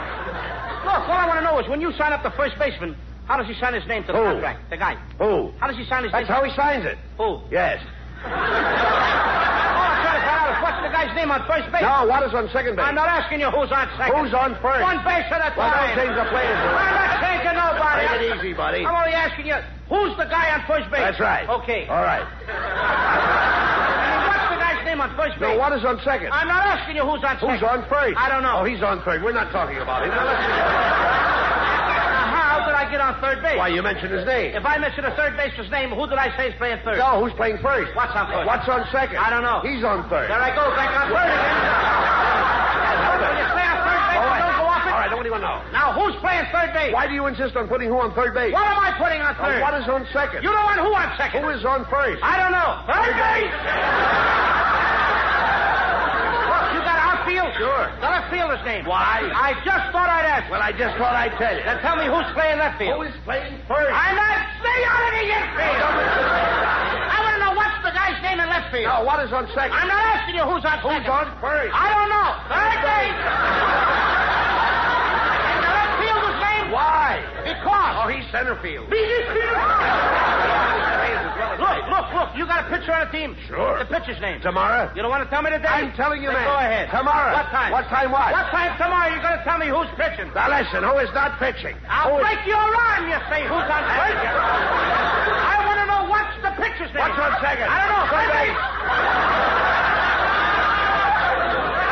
Look, 0.85 1.03
all 1.09 1.17
I 1.21 1.27
want 1.27 1.39
to 1.41 1.45
know 1.45 1.59
is 1.61 1.69
when 1.69 1.81
you 1.81 1.93
sign 1.97 2.13
up 2.13 2.23
the 2.23 2.31
first 2.33 2.59
baseman, 2.59 2.97
how 3.27 3.37
does 3.37 3.47
he 3.47 3.55
sign 3.61 3.75
his 3.75 3.87
name 3.87 4.03
to 4.05 4.13
the 4.13 4.19
Who? 4.19 4.25
contract? 4.25 4.71
The 4.71 4.77
guy. 4.77 4.95
Who? 5.19 5.53
How 5.61 5.67
does 5.69 5.77
he 5.77 5.85
sign 5.87 6.03
his 6.05 6.13
That's 6.13 6.29
name? 6.29 6.35
how 6.37 6.45
he 6.45 6.51
signs 6.57 6.85
it. 6.85 6.99
Who? 7.17 7.41
Yes. 7.51 7.79
Oh, 8.21 8.29
I'm 8.29 10.03
trying 10.03 10.19
to 10.19 10.25
find 10.29 10.41
out 10.45 10.51
is 10.53 10.59
what's 10.61 10.81
the 10.85 10.93
guy's 10.93 11.13
name 11.17 11.31
on 11.31 11.41
first 11.49 11.71
base. 11.73 11.81
No, 11.87 12.05
what 12.11 12.21
is 12.27 12.35
on 12.35 12.49
second 12.53 12.77
base? 12.77 12.85
I'm 12.85 12.95
not 12.99 13.09
asking 13.09 13.41
you 13.41 13.49
who's 13.49 13.71
on 13.73 13.89
second. 13.97 14.13
Who's 14.19 14.35
on 14.35 14.59
first? 14.61 14.83
One 14.83 15.01
base 15.07 15.25
at 15.31 15.41
a 15.41 15.55
Well, 15.57 15.71
time. 15.73 15.89
don't 15.89 15.97
change 16.05 16.15
the 16.21 16.27
players. 16.29 16.59
I'm 16.59 16.95
not 17.01 17.17
changing 17.23 17.57
nobody. 17.57 18.03
Take 18.05 18.21
it 18.21 18.25
easy, 18.37 18.53
buddy. 18.53 18.83
I'm 18.85 18.93
only 18.99 19.15
asking 19.17 19.47
you, 19.47 19.57
who's 19.89 20.13
the 20.21 20.27
guy 20.29 20.53
on 20.53 20.61
first 20.69 20.91
base? 20.93 21.01
That's 21.01 21.21
right. 21.23 21.49
Okay. 21.65 21.87
All 21.89 22.03
right. 22.05 22.27
I 22.29 23.97
mean, 24.05 24.21
what's 24.29 24.47
the 24.53 24.59
guy's 24.61 24.80
name 24.91 25.01
on 25.01 25.15
first 25.15 25.39
base? 25.39 25.55
No, 25.55 25.59
what 25.63 25.71
is 25.73 25.85
on 25.87 26.03
second? 26.03 26.35
I'm 26.35 26.51
not 26.51 26.67
asking 26.67 26.97
you 26.99 27.07
who's 27.07 27.23
on 27.23 27.39
second. 27.39 27.47
Who's 27.55 27.63
on 27.63 27.87
first? 27.87 28.19
I 28.19 28.27
don't 28.29 28.43
know. 28.43 28.59
Oh, 28.61 28.65
he's 28.67 28.83
on 28.83 28.99
third. 29.07 29.23
We're 29.23 29.31
not 29.37 29.55
talking 29.55 29.79
about 29.79 30.03
him. 30.03 30.11
Now, 30.11 30.27
let's 30.27 30.43
Now, 30.43 32.27
how 32.35 32.67
did 32.67 32.75
I 32.75 32.91
get 32.91 32.99
on 33.01 33.15
third 33.23 33.39
base? 33.43 33.55
Why, 33.59 33.71
you 33.71 33.83
mentioned 33.87 34.11
his 34.11 34.27
name. 34.27 34.59
If 34.59 34.67
I 34.67 34.79
mention 34.83 35.07
a 35.07 35.15
third 35.15 35.39
baseman's 35.39 35.71
name, 35.71 35.95
who 35.95 36.11
did 36.11 36.19
I 36.19 36.35
say 36.37 36.51
is 36.51 36.55
playing 36.59 36.83
third? 36.83 36.99
No, 36.99 37.23
who's 37.23 37.33
playing 37.39 37.63
first? 37.63 37.95
What's 37.95 38.13
on 38.19 38.27
first? 38.27 38.47
What's 38.51 38.67
on 38.67 38.83
second? 38.91 39.23
I 39.23 39.31
don't 39.31 39.47
know. 39.47 39.63
He's 39.63 39.87
on 39.87 40.03
third. 40.11 40.27
There 40.27 40.43
I 40.43 40.51
go, 40.59 40.67
back 40.75 40.91
on 40.91 41.07
third 41.15 41.31
again. 41.31 41.55
When 43.21 43.37
you 43.39 43.47
play 43.55 43.67
on 43.71 43.79
third 43.87 44.03
base, 44.11 44.19
All 44.19 44.27
you 44.27 44.35
right. 44.35 44.43
don't 44.43 44.59
go 44.59 44.67
off. 44.67 44.83
All 44.91 44.99
right, 44.99 45.11
do 45.11 45.15
you 45.23 45.31
want 45.31 45.45
to 45.45 45.49
know? 45.49 45.63
Now, 45.71 45.93
who's 45.95 46.17
playing 46.19 46.45
third 46.51 46.73
base? 46.75 46.91
Why 46.93 47.07
do 47.07 47.15
you 47.15 47.27
insist 47.31 47.55
on 47.55 47.69
putting 47.71 47.87
who 47.89 48.01
on 48.03 48.11
third 48.19 48.35
base? 48.35 48.51
What 48.53 48.67
am 48.67 48.81
I 48.81 48.91
putting 48.99 49.23
on 49.23 49.37
third? 49.39 49.61
what 49.63 49.75
is 49.79 49.87
on 49.87 50.03
second? 50.13 50.43
You 50.43 50.51
don't 50.51 50.65
want 50.67 50.81
who 50.83 50.91
on 50.91 51.09
second? 51.21 51.45
Who 51.47 51.51
is 51.55 51.63
on 51.65 51.87
first? 51.87 52.19
I 52.27 52.35
don't 52.41 52.51
know. 52.51 52.81
Third 52.91 53.15
base! 53.15 53.55
Look, 56.51 56.67
you 56.75 56.81
got 56.83 56.99
outfield? 56.99 57.50
Sure. 57.61 57.93
The 58.01 58.09
left 58.09 58.33
fielder's 58.33 58.65
name. 58.65 58.89
Why? 58.89 59.21
I 59.37 59.53
just 59.69 59.93
thought 59.93 60.09
I'd 60.09 60.25
ask. 60.25 60.49
Well, 60.49 60.65
I 60.65 60.73
just 60.73 60.97
thought 60.97 61.13
I'd 61.13 61.37
tell 61.37 61.53
you. 61.53 61.61
Then 61.61 61.77
tell 61.85 61.93
me 62.01 62.09
who's 62.09 62.25
playing 62.33 62.57
left 62.57 62.81
field. 62.81 62.97
Who 62.97 63.05
is 63.05 63.13
playing 63.29 63.61
first? 63.69 63.93
I'm 63.93 64.17
not 64.17 64.33
stay 64.65 64.81
out 64.89 65.05
of 65.05 65.13
the 65.21 65.27
infield. 65.29 65.93
I 67.13 67.17
want 67.21 67.37
to 67.37 67.41
know 67.45 67.53
what's 67.53 67.77
the 67.85 67.93
guy's 67.93 68.17
name 68.25 68.41
in 68.41 68.49
left 68.49 68.73
field. 68.73 68.89
No, 68.89 69.05
what 69.05 69.21
is 69.21 69.29
on 69.37 69.45
second? 69.53 69.77
I'm 69.77 69.93
not 69.93 70.01
asking 70.17 70.41
you 70.41 70.49
who's 70.49 70.65
on 70.65 70.81
Who's 70.81 71.05
second. 71.05 71.13
on 71.13 71.29
first? 71.45 71.77
I 71.77 71.93
don't 71.93 72.09
know. 72.09 72.29
Third 72.49 72.79
base. 72.81 73.21
and 75.53 75.61
the 75.61 75.73
left 75.77 75.95
fielder's 76.01 76.41
name? 76.41 76.65
Why? 76.73 77.21
Because. 77.45 77.93
Oh, 78.01 78.09
he's 78.09 78.25
center 78.33 78.57
field. 78.65 78.89
Look, 81.61 81.79
look, 81.93 82.09
look. 82.17 82.31
You 82.41 82.49
got 82.49 82.65
a 82.65 82.69
pitcher 82.73 82.89
on 82.97 83.05
the 83.07 83.13
team. 83.13 83.37
Sure. 83.47 83.77
The 83.79 83.85
pitcher's 83.85 84.17
name. 84.25 84.41
Tomorrow? 84.41 84.89
You 84.97 85.03
don't 85.05 85.13
want 85.13 85.23
to 85.23 85.31
tell 85.31 85.45
me 85.45 85.51
today? 85.53 85.69
I'm 85.69 85.93
telling 85.93 86.25
you, 86.25 86.33
Then 86.33 86.41
man. 86.41 86.49
Go 86.49 86.57
ahead. 86.57 86.89
Tomorrow. 86.89 87.37
What 87.37 87.53
time? 87.53 87.71
What 87.73 87.87
time 87.93 88.09
what? 88.11 88.33
What 88.33 88.49
time 88.49 88.73
tomorrow 88.81 89.13
you're 89.13 89.21
going 89.21 89.37
to 89.37 89.45
tell 89.45 89.61
me 89.61 89.69
who's 89.69 89.93
pitching? 90.01 90.33
Now, 90.33 90.49
listen, 90.49 90.81
who 90.83 90.97
is 91.05 91.13
not 91.13 91.37
pitching? 91.39 91.77
I'll 91.87 92.17
Who 92.17 92.19
is- 92.19 92.25
break 92.25 92.41
your 92.49 92.59
arm, 92.65 93.13
you 93.13 93.21
say. 93.29 93.45
Who's 93.45 93.69
on 93.69 93.83
first? 93.93 94.25
I 94.25 95.57
want 95.69 95.79
to 95.85 95.87
know 95.87 96.03
what's 96.09 96.33
the 96.41 96.53
pitcher's 96.57 96.89
name. 96.97 97.05
What's 97.05 97.21
on 97.21 97.33
second? 97.45 97.69
I 97.69 97.77
don't 97.85 97.93
know. 97.93 98.05
Third 98.09 98.31
base. 98.33 98.59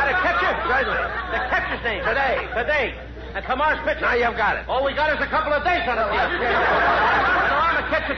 The 0.09 0.15
catcher? 0.25 0.53
Certainly. 0.65 1.03
The 1.29 1.41
catcher's 1.53 1.83
name. 1.85 2.01
Today. 2.03 2.35
Today. 2.57 2.87
And 3.37 3.45
tomorrow's 3.45 3.79
pitcher. 3.85 4.01
Now 4.01 4.17
you've 4.17 4.33
got 4.37 4.57
it. 4.57 4.65
All 4.67 4.83
we 4.83 4.93
got 4.97 5.13
is 5.13 5.21
a 5.21 5.29
couple 5.29 5.53
of 5.53 5.61
days 5.63 5.85
on 5.85 6.01
it. 6.01 7.28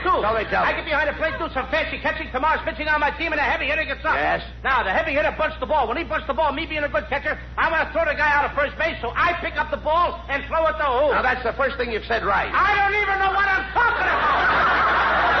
too. 0.00 0.18
So 0.24 0.32
they 0.32 0.46
tell 0.48 0.64
I 0.64 0.72
get 0.72 0.84
behind 0.88 1.08
the 1.08 1.16
plate, 1.20 1.36
do 1.36 1.48
some 1.52 1.68
fancy 1.68 1.98
catching. 2.00 2.30
Tomorrow's 2.32 2.64
pitching 2.64 2.88
on 2.88 3.00
my 3.00 3.10
team, 3.20 3.32
and 3.32 3.40
a 3.40 3.44
heavy 3.44 3.66
hitter 3.66 3.84
gets 3.84 4.04
up. 4.04 4.16
Yes. 4.16 4.40
Now, 4.64 4.82
the 4.82 4.90
heavy 4.92 5.12
hitter 5.12 5.34
bunts 5.36 5.60
the 5.60 5.66
ball. 5.68 5.88
When 5.88 5.96
he 5.96 6.04
bunts 6.04 6.26
the 6.26 6.34
ball, 6.34 6.52
me 6.52 6.64
being 6.64 6.84
a 6.84 6.88
good 6.88 7.04
catcher, 7.12 7.36
I 7.56 7.68
want 7.70 7.84
to 7.86 7.92
throw 7.92 8.04
the 8.08 8.16
guy 8.16 8.32
out 8.32 8.48
of 8.48 8.56
first 8.56 8.76
base, 8.80 8.96
so 9.04 9.12
I 9.12 9.36
pick 9.44 9.56
up 9.60 9.70
the 9.70 9.82
ball 9.82 10.20
and 10.32 10.44
throw 10.48 10.64
it 10.66 10.76
to 10.80 10.86
who? 10.88 11.12
Now, 11.12 11.22
that's 11.22 11.44
the 11.44 11.52
first 11.54 11.76
thing 11.76 11.92
you've 11.92 12.08
said 12.08 12.24
right. 12.24 12.48
I 12.48 12.72
don't 12.80 12.96
even 12.96 13.16
know 13.20 13.32
what 13.36 13.44
I'm 13.44 13.66
talking 13.76 14.08
about. 14.08 14.48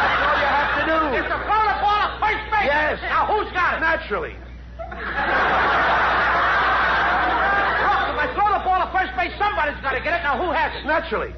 That's 0.02 0.22
all 0.28 0.36
you 0.36 0.50
have 0.52 0.72
to 0.76 0.84
do. 0.84 0.98
It's 1.16 1.30
to 1.32 1.38
throw 1.48 1.62
the 1.64 1.78
ball 1.80 2.00
at 2.04 2.12
first 2.20 2.44
base. 2.52 2.68
Yes. 2.68 3.00
Now, 3.08 3.24
who's 3.32 3.48
got 3.56 3.78
it? 3.78 3.80
Naturally. 3.80 4.36
Look, 4.92 4.98
if 8.12 8.18
I 8.20 8.26
throw 8.36 8.48
the 8.52 8.62
ball 8.64 8.80
at 8.84 8.92
first 8.92 9.12
base, 9.16 9.32
somebody's 9.40 9.80
got 9.80 9.96
to 9.96 10.02
get 10.04 10.20
it. 10.20 10.22
Now, 10.22 10.36
who 10.36 10.52
has 10.52 10.74
it? 10.76 10.84
Naturally. 10.84 11.32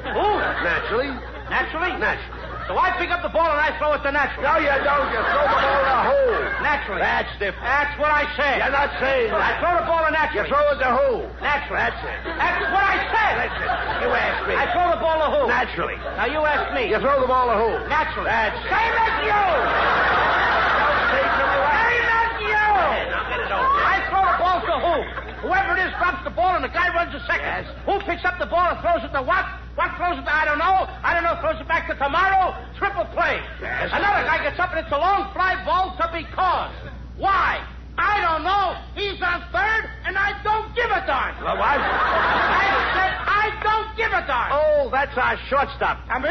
Who? 0.00 0.28
Naturally. 0.64 1.10
Naturally? 1.50 1.92
Naturally. 1.98 2.39
So 2.68 2.78
I 2.78 2.94
pick 3.02 3.10
up 3.10 3.22
the 3.22 3.32
ball 3.34 3.50
and 3.50 3.58
I 3.58 3.74
throw 3.78 3.92
it 3.98 4.02
to 4.06 4.10
Naturally. 4.14 4.46
No, 4.46 4.54
you 4.62 4.70
don't. 4.86 5.08
You 5.10 5.20
throw 5.26 5.42
the 5.42 5.58
ball 5.58 5.80
in 5.80 5.90
a 5.90 6.00
hole. 6.06 6.38
Naturally. 6.62 7.02
That's 7.02 7.32
different. 7.42 7.66
That's 7.66 7.94
what 7.98 8.10
I 8.14 8.24
said. 8.38 8.62
You're 8.62 8.70
not 8.76 8.90
saying 9.02 9.30
that. 9.34 9.42
I 9.42 9.52
throw 9.58 9.74
the 9.80 9.86
ball 9.90 10.02
to 10.06 10.10
You 10.10 10.18
Naturally. 10.22 10.48
throw 10.50 10.64
it 10.70 10.78
to 10.78 10.90
who? 10.94 11.10
Naturally. 11.42 11.80
That's 11.82 11.98
it. 12.06 12.18
That's 12.38 12.62
what 12.70 12.84
I 12.86 12.96
said. 13.10 13.34
Listen, 13.42 13.68
you 14.06 14.08
ask 14.14 14.38
me. 14.46 14.54
I 14.54 14.64
throw 14.70 14.86
the 14.94 15.00
ball 15.02 15.18
to 15.18 15.28
who? 15.34 15.42
Naturally. 15.50 15.98
Now 16.14 16.26
you 16.30 16.40
ask 16.46 16.70
me. 16.70 16.86
You 16.94 16.98
throw 17.02 17.18
the 17.18 17.26
ball 17.26 17.50
to 17.50 17.56
who? 17.58 17.70
Naturally. 17.90 18.30
That's 18.30 18.54
it. 18.62 18.70
Same 18.70 18.94
as 19.02 19.14
you. 19.26 19.42
Same 21.10 22.06
as 22.06 22.30
you. 22.38 22.66
Now 23.10 23.22
get 23.34 23.40
it. 23.42 23.50
I 23.50 23.96
throw 24.06 24.22
the 24.30 24.38
ball 24.38 24.58
to 24.62 24.74
who? 24.78 24.96
Whoever 25.48 25.74
it 25.74 25.82
is 25.88 25.92
drops 25.98 26.22
the 26.22 26.30
ball 26.30 26.54
and 26.54 26.62
the 26.62 26.70
guy 26.70 26.86
runs 26.94 27.10
a 27.18 27.20
second. 27.26 27.66
Yes. 27.66 27.66
Who 27.82 27.98
picks 28.06 28.22
up 28.22 28.38
the 28.38 28.46
ball 28.46 28.70
and 28.70 28.78
throws 28.78 29.02
it 29.02 29.10
to 29.16 29.22
what? 29.26 29.42
What 29.80 29.96
throws 29.96 30.20
it 30.20 30.28
to? 30.28 30.34
I 30.36 30.44
don't 30.44 30.60
know. 30.60 30.84
I 31.00 31.16
don't 31.16 31.24
know. 31.24 31.40
Throws 31.40 31.56
it 31.56 31.64
back 31.64 31.88
to 31.88 31.96
tomorrow. 31.96 32.52
Triple 32.76 33.08
play. 33.16 33.40
Yes. 33.64 33.88
Another 33.88 34.28
guy 34.28 34.44
gets 34.44 34.60
up 34.60 34.76
and 34.76 34.84
it's 34.84 34.92
a 34.92 35.00
long 35.00 35.32
fly 35.32 35.56
ball 35.64 35.96
to 35.96 36.04
be 36.12 36.28
caught. 36.36 36.68
Why? 37.16 37.64
I 37.96 38.20
don't 38.20 38.44
know. 38.44 38.76
He's 38.92 39.16
on 39.24 39.40
third, 39.48 39.88
and 40.04 40.20
I 40.20 40.36
don't 40.44 40.68
give 40.76 40.84
a 40.92 41.00
darn. 41.08 41.32
Well, 41.40 41.56
what? 41.56 41.80
I 41.80 42.68
said 42.92 43.12
I 43.24 43.56
don't 43.64 43.88
give 43.96 44.12
a 44.12 44.20
darn. 44.28 44.52
Oh, 44.52 44.92
that's 44.92 45.16
our 45.16 45.40
shortstop. 45.48 45.96
I 46.12 46.20
mean, 46.20 46.28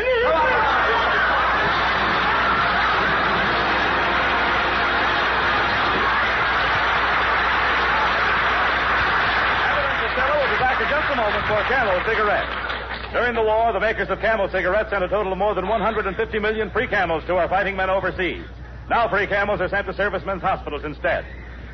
Costello 10.06 10.38
will 10.38 10.54
be 10.54 10.62
back 10.62 10.78
in 10.78 10.86
just 10.86 11.10
a 11.10 11.18
moment 11.18 11.44
for 11.50 11.58
Camel 11.66 11.98
cigarettes. 12.06 12.69
During 13.12 13.34
the 13.34 13.42
war, 13.42 13.74
the 13.74 13.80
makers 13.80 14.10
of 14.10 14.20
Camel 14.20 14.48
cigarettes 14.50 14.92
sent 14.92 15.04
a 15.04 15.08
total 15.08 15.32
of 15.32 15.38
more 15.40 15.56
than 15.56 15.68
150 15.68 16.40
million 16.40 16.70
free 16.70 16.86
Camels 16.86 17.24
to 17.26 17.38
our 17.38 17.50
fighting 17.50 17.76
men 17.76 17.90
overseas. 17.90 18.46
Now 18.88 19.10
free 19.10 19.26
Camels 19.26 19.62
are 19.62 19.70
sent 19.70 19.88
to 19.88 19.94
servicemen's 19.96 20.44
hospitals 20.44 20.86
instead. 20.86 21.26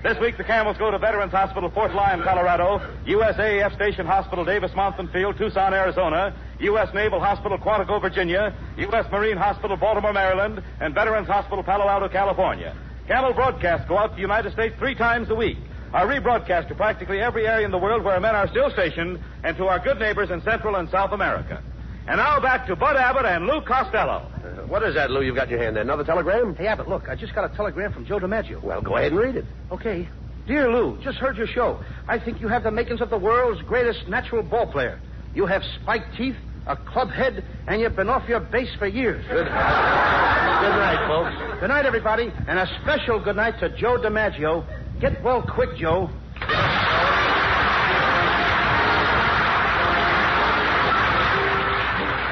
This 0.02 0.18
week, 0.20 0.38
the 0.38 0.46
Camels 0.46 0.78
go 0.78 0.92
to 0.92 0.98
Veterans 0.98 1.32
Hospital, 1.34 1.70
Fort 1.72 1.94
Lyon, 1.94 2.22
Colorado, 2.24 2.80
USAF 3.06 3.76
Station 3.76 4.06
Hospital, 4.06 4.46
Davis-Monthan 4.46 5.12
Field, 5.12 5.38
Tucson, 5.38 5.74
Arizona, 5.74 6.34
U.S. 6.60 6.94
Naval 6.94 7.20
Hospital, 7.20 7.58
Quantico, 7.58 8.00
Virginia, 8.00 8.56
U.S. 8.78 9.06
Marine 9.12 9.36
Hospital, 9.36 9.76
Baltimore, 9.76 10.14
Maryland, 10.14 10.64
and 10.80 10.94
Veterans 10.94 11.28
Hospital, 11.28 11.64
Palo 11.64 11.88
Alto, 11.90 12.08
California. 12.08 12.78
Camel 13.08 13.34
broadcasts 13.34 13.88
go 13.90 13.98
out 13.98 14.10
to 14.12 14.16
the 14.16 14.22
United 14.22 14.54
States 14.54 14.76
three 14.78 14.96
times 14.96 15.30
a 15.30 15.36
week. 15.36 15.58
Are 15.96 16.06
rebroadcast 16.08 16.68
to 16.68 16.76
practically 16.76 17.22
every 17.22 17.48
area 17.48 17.64
in 17.64 17.72
the 17.72 17.78
world 17.78 18.04
where 18.04 18.20
men 18.20 18.36
are 18.36 18.50
still 18.50 18.70
stationed, 18.70 19.18
and 19.46 19.56
to 19.56 19.68
our 19.68 19.80
good 19.80 19.98
neighbors 19.98 20.30
in 20.30 20.42
Central 20.42 20.76
and 20.76 20.90
South 20.90 21.14
America. 21.14 21.64
And 22.06 22.18
now 22.18 22.42
back 22.42 22.68
to 22.68 22.76
Bud 22.76 22.98
Abbott 22.98 23.24
and 23.24 23.48
Lou 23.48 23.62
Costello. 23.62 24.30
Uh, 24.44 24.68
what 24.68 24.84
is 24.84 24.94
that, 24.96 25.10
Lou? 25.10 25.22
You've 25.22 25.38
got 25.38 25.48
your 25.48 25.58
hand 25.58 25.78
there. 25.78 25.84
Another 25.84 26.04
telegram? 26.04 26.54
Hey, 26.54 26.68
Abbott, 26.68 26.90
look, 26.90 27.08
I 27.08 27.16
just 27.16 27.34
got 27.34 27.50
a 27.50 27.56
telegram 27.56 27.94
from 27.94 28.06
Joe 28.06 28.20
DiMaggio. 28.20 28.62
Well, 28.62 28.82
go 28.82 28.98
ahead 28.98 29.14
and 29.14 29.22
read 29.22 29.38
it. 29.38 29.46
Okay. 29.72 30.10
Dear 30.46 30.70
Lou, 30.70 31.02
just 31.02 31.18
heard 31.18 31.38
your 31.38 31.48
show. 31.48 31.82
I 32.10 32.20
think 32.20 32.42
you 32.42 32.50
have 32.50 32.64
the 32.64 32.72
makings 32.72 33.00
of 33.00 33.10
the 33.10 33.18
world's 33.18 33.62
greatest 33.62 34.06
natural 34.10 34.44
ball 34.44 34.70
player. 34.70 35.00
You 35.34 35.46
have 35.46 35.62
spiked 35.82 36.18
teeth, 36.18 36.36
a 36.68 36.76
club 36.76 37.10
head, 37.10 37.42
and 37.70 37.80
you've 37.80 37.96
been 37.96 38.10
off 38.10 38.28
your 38.28 38.42
base 38.42 38.76
for 38.78 38.88
years. 38.88 39.26
Good. 39.30 39.46
Good 39.46 40.72
night, 40.76 41.08
folks. 41.08 41.60
Good 41.62 41.70
night, 41.70 41.86
everybody, 41.86 42.34
and 42.50 42.60
a 42.60 42.68
special 42.82 43.24
good 43.24 43.38
night 43.38 43.60
to 43.62 43.70
Joe 43.78 43.98
DiMaggio. 43.98 44.66
Get 45.06 45.22
well 45.22 45.44
quick, 45.44 45.78
Joe. 45.78 46.10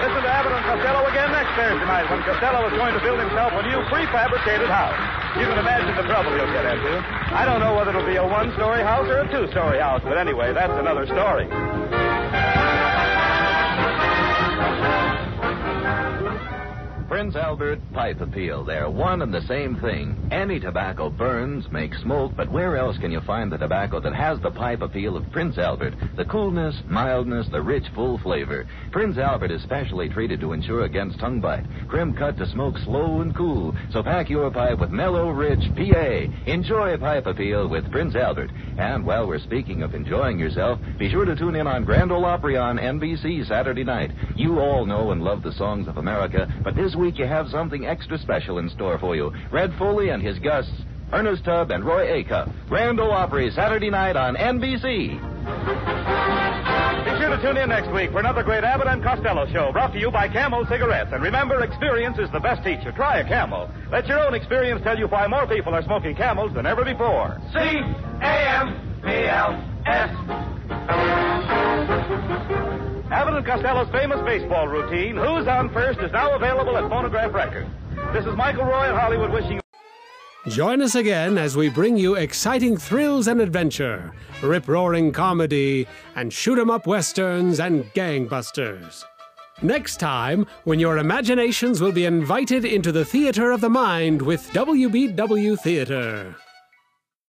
Listen 0.01 0.21
to 0.25 0.31
Abbott 0.33 0.57
and 0.57 0.65
Costello 0.65 1.05
again 1.05 1.29
next 1.29 1.53
Thursday 1.53 1.85
night 1.85 2.09
when 2.09 2.25
Costello 2.25 2.65
is 2.65 2.73
going 2.73 2.97
to 2.97 3.01
build 3.05 3.19
himself 3.19 3.53
a 3.53 3.61
new 3.61 3.77
prefabricated 3.93 4.73
house. 4.73 4.97
You 5.37 5.45
can 5.45 5.59
imagine 5.59 5.95
the 5.95 6.01
trouble 6.09 6.33
he'll 6.33 6.49
get 6.49 6.65
into. 6.65 6.97
I 6.97 7.45
don't 7.45 7.59
know 7.59 7.75
whether 7.75 7.91
it'll 7.91 8.09
be 8.09 8.15
a 8.15 8.25
one-story 8.25 8.81
house 8.81 9.05
or 9.05 9.19
a 9.19 9.29
two-story 9.29 9.77
house, 9.77 10.01
but 10.03 10.17
anyway, 10.17 10.51
that's 10.51 10.73
another 10.73 11.05
story. 11.05 11.45
Prince 17.13 17.35
Albert 17.35 17.79
Pipe 17.93 18.21
Appeal. 18.21 18.63
They're 18.63 18.89
one 18.89 19.21
and 19.21 19.31
the 19.31 19.45
same 19.47 19.75
thing. 19.75 20.17
Any 20.31 20.59
tobacco 20.59 21.11
burns, 21.11 21.71
makes 21.71 22.01
smoke, 22.01 22.31
but 22.35 22.51
where 22.51 22.75
else 22.75 22.97
can 22.97 23.11
you 23.11 23.21
find 23.21 23.51
the 23.51 23.57
tobacco 23.59 23.99
that 23.99 24.15
has 24.15 24.39
the 24.39 24.49
pipe 24.49 24.81
appeal 24.81 25.15
of 25.15 25.31
Prince 25.31 25.59
Albert? 25.59 25.93
The 26.17 26.25
coolness, 26.25 26.75
mildness, 26.87 27.45
the 27.51 27.61
rich, 27.61 27.83
full 27.93 28.17
flavor. 28.17 28.65
Prince 28.91 29.19
Albert 29.19 29.51
is 29.51 29.61
specially 29.61 30.09
treated 30.09 30.39
to 30.39 30.53
ensure 30.53 30.85
against 30.85 31.19
tongue 31.19 31.39
bite. 31.39 31.67
Crimp 31.87 32.17
cut 32.17 32.35
to 32.39 32.47
smoke 32.47 32.79
slow 32.79 33.21
and 33.21 33.35
cool. 33.35 33.75
So 33.91 34.01
pack 34.01 34.27
your 34.27 34.49
pipe 34.49 34.79
with 34.79 34.89
mellow, 34.89 35.29
rich 35.29 35.61
PA. 35.75 36.51
Enjoy 36.51 36.97
Pipe 36.97 37.27
Appeal 37.27 37.67
with 37.67 37.91
Prince 37.91 38.15
Albert. 38.15 38.49
And 38.79 39.05
while 39.05 39.27
we're 39.27 39.37
speaking 39.37 39.83
of 39.83 39.93
enjoying 39.93 40.39
yourself, 40.39 40.79
be 40.97 41.11
sure 41.11 41.25
to 41.25 41.35
tune 41.35 41.57
in 41.57 41.67
on 41.67 41.85
Grand 41.85 42.11
Ole 42.11 42.25
Opry 42.25 42.57
on 42.57 42.79
NBC 42.79 43.47
Saturday 43.47 43.83
night. 43.83 44.09
You 44.35 44.59
all 44.59 44.87
know 44.87 45.11
and 45.11 45.23
love 45.23 45.43
the 45.43 45.53
songs 45.53 45.87
of 45.87 45.97
America, 45.97 46.51
but 46.63 46.75
this 46.75 46.95
week 47.03 47.19
you 47.19 47.25
have 47.25 47.49
something 47.49 47.85
extra 47.85 48.17
special 48.17 48.59
in 48.59 48.69
store 48.69 48.97
for 48.97 49.13
you. 49.13 49.29
Red 49.51 49.73
Foley 49.77 50.09
and 50.09 50.23
his 50.23 50.39
guests, 50.39 50.71
Ernest 51.11 51.43
Tubb 51.43 51.69
and 51.69 51.83
Roy 51.83 52.23
Acuff. 52.23 52.49
Grand 52.69 52.97
Ole 52.97 53.11
Opry 53.11 53.51
Saturday 53.51 53.89
night 53.89 54.15
on 54.15 54.35
NBC. 54.35 55.09
Be 57.03 57.19
sure 57.19 57.35
to 57.35 57.39
tune 57.41 57.57
in 57.57 57.67
next 57.67 57.91
week 57.91 58.11
for 58.11 58.19
another 58.19 58.41
great 58.41 58.63
Abbott 58.63 58.87
and 58.87 59.03
Costello 59.03 59.45
show 59.51 59.73
brought 59.73 59.91
to 59.91 59.99
you 59.99 60.11
by 60.11 60.29
Camel 60.29 60.65
Cigarettes. 60.69 61.09
And 61.11 61.21
remember, 61.21 61.61
experience 61.61 62.17
is 62.19 62.31
the 62.31 62.39
best 62.39 62.63
teacher. 62.63 62.93
Try 62.93 63.19
a 63.19 63.27
Camel. 63.27 63.69
Let 63.91 64.07
your 64.07 64.19
own 64.19 64.33
experience 64.33 64.81
tell 64.81 64.97
you 64.97 65.07
why 65.07 65.27
more 65.27 65.45
people 65.45 65.75
are 65.75 65.83
smoking 65.83 66.15
Camels 66.15 66.53
than 66.53 66.65
ever 66.65 66.85
before. 66.85 67.37
C 67.51 67.59
A 67.59 68.61
M 68.61 69.01
B 69.03 69.09
L 69.09 69.61
S. 69.85 71.22
Abbott 73.13 73.35
and 73.35 73.45
Costello's 73.45 73.89
famous 73.91 74.19
baseball 74.21 74.67
routine, 74.67 75.15
Who's 75.15 75.45
on 75.45 75.71
First, 75.71 75.99
is 75.99 76.11
now 76.11 76.35
available 76.35 76.75
at 76.75 76.89
Phonograph 76.89 77.31
Records. 77.31 77.69
This 78.11 78.25
is 78.25 78.35
Michael 78.35 78.65
Roy 78.65 78.89
in 78.89 78.95
Hollywood 78.95 79.31
wishing 79.31 79.51
you. 79.51 80.51
Join 80.51 80.81
us 80.81 80.95
again 80.95 81.37
as 81.37 81.55
we 81.55 81.69
bring 81.69 81.95
you 81.95 82.15
exciting 82.15 82.75
thrills 82.75 83.27
and 83.27 83.39
adventure, 83.39 84.11
rip 84.41 84.67
roaring 84.67 85.11
comedy, 85.11 85.87
and 86.15 86.33
shoot 86.33 86.57
'em 86.57 86.71
up 86.71 86.87
westerns 86.87 87.59
and 87.59 87.85
gangbusters. 87.93 89.03
Next 89.61 89.97
time, 89.97 90.47
when 90.63 90.79
your 90.79 90.97
imaginations 90.97 91.81
will 91.81 91.91
be 91.91 92.05
invited 92.05 92.65
into 92.65 92.91
the 92.91 93.05
theater 93.05 93.51
of 93.51 93.61
the 93.61 93.69
mind 93.69 94.23
with 94.23 94.51
WBW 94.53 95.55
Theater. 95.55 96.35